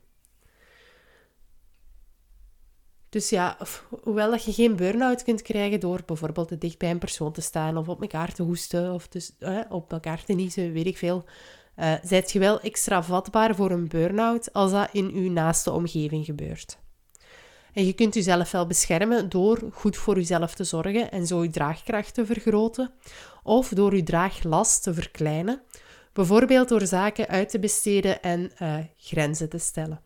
Dus 3.11 3.29
ja, 3.29 3.57
hoewel 4.03 4.31
dat 4.31 4.43
je 4.43 4.53
geen 4.53 4.75
burn-out 4.75 5.23
kunt 5.23 5.41
krijgen 5.41 5.79
door 5.79 6.01
bijvoorbeeld 6.05 6.47
te 6.47 6.57
dicht 6.57 6.77
bij 6.77 6.89
een 6.89 6.99
persoon 6.99 7.31
te 7.31 7.41
staan 7.41 7.77
of 7.77 7.87
op 7.87 8.01
elkaar 8.01 8.33
te 8.33 8.43
hoesten 8.43 8.93
of 8.93 9.07
dus, 9.07 9.31
eh, 9.39 9.59
op 9.69 9.91
elkaar 9.91 10.23
te 10.23 10.33
niezen, 10.33 10.73
weet 10.73 10.85
ik 10.85 10.97
veel, 10.97 11.23
uh, 11.77 11.93
zijt 12.03 12.31
je 12.31 12.39
wel 12.39 12.59
extra 12.61 13.03
vatbaar 13.03 13.55
voor 13.55 13.71
een 13.71 13.87
burn-out 13.87 14.53
als 14.53 14.71
dat 14.71 14.89
in 14.91 15.11
uw 15.13 15.31
naaste 15.31 15.71
omgeving 15.71 16.25
gebeurt. 16.25 16.77
En 17.73 17.85
je 17.85 17.93
kunt 17.93 18.13
jezelf 18.13 18.51
wel 18.51 18.67
beschermen 18.67 19.29
door 19.29 19.59
goed 19.71 19.97
voor 19.97 20.15
jezelf 20.15 20.53
te 20.53 20.63
zorgen 20.63 21.11
en 21.11 21.27
zo 21.27 21.43
je 21.43 21.49
draagkracht 21.49 22.13
te 22.13 22.25
vergroten, 22.25 22.91
of 23.43 23.69
door 23.69 23.95
je 23.95 24.03
draaglast 24.03 24.83
te 24.83 24.93
verkleinen, 24.93 25.61
Bijvoorbeeld 26.13 26.69
door 26.69 26.85
zaken 26.85 27.27
uit 27.27 27.49
te 27.49 27.59
besteden 27.59 28.21
en 28.21 28.51
uh, 28.61 28.77
grenzen 28.97 29.49
te 29.49 29.57
stellen. 29.57 30.01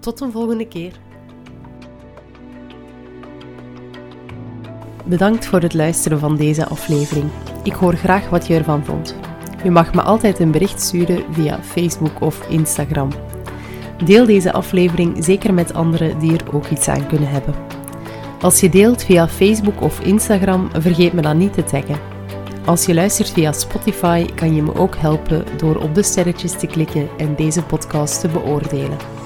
Tot 0.00 0.20
een 0.20 0.32
volgende 0.32 0.68
keer. 0.68 0.92
Bedankt 5.04 5.46
voor 5.46 5.60
het 5.60 5.74
luisteren 5.74 6.18
van 6.18 6.36
deze 6.36 6.66
aflevering. 6.66 7.30
Ik 7.62 7.72
hoor 7.72 7.94
graag 7.94 8.28
wat 8.28 8.46
je 8.46 8.54
ervan 8.54 8.84
vond. 8.84 9.16
Je 9.64 9.70
mag 9.70 9.94
me 9.94 10.02
altijd 10.02 10.38
een 10.38 10.50
bericht 10.50 10.82
sturen 10.82 11.24
via 11.30 11.62
Facebook 11.62 12.20
of 12.20 12.48
Instagram. 12.48 13.08
Deel 14.04 14.26
deze 14.26 14.52
aflevering 14.52 15.24
zeker 15.24 15.54
met 15.54 15.74
anderen 15.74 16.18
die 16.18 16.32
er 16.32 16.54
ook 16.54 16.66
iets 16.66 16.88
aan 16.88 17.06
kunnen 17.06 17.28
hebben. 17.28 17.54
Als 18.40 18.60
je 18.60 18.68
deelt 18.68 19.02
via 19.02 19.28
Facebook 19.28 19.80
of 19.80 20.00
Instagram, 20.00 20.68
vergeet 20.72 21.12
me 21.12 21.22
dan 21.22 21.38
niet 21.38 21.52
te 21.52 21.62
taggen. 21.62 21.98
Als 22.64 22.86
je 22.86 22.94
luistert 22.94 23.30
via 23.30 23.52
Spotify, 23.52 24.26
kan 24.34 24.54
je 24.54 24.62
me 24.62 24.74
ook 24.74 24.96
helpen 24.96 25.44
door 25.56 25.76
op 25.76 25.94
de 25.94 26.02
sterretjes 26.02 26.52
te 26.52 26.66
klikken 26.66 27.08
en 27.16 27.34
deze 27.34 27.62
podcast 27.62 28.20
te 28.20 28.28
beoordelen. 28.28 29.19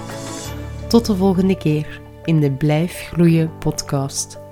Tot 0.94 1.06
de 1.06 1.16
volgende 1.16 1.56
keer 1.56 2.00
in 2.24 2.40
de 2.40 2.52
Blijf 2.52 3.08
Groeien 3.12 3.58
podcast. 3.58 4.43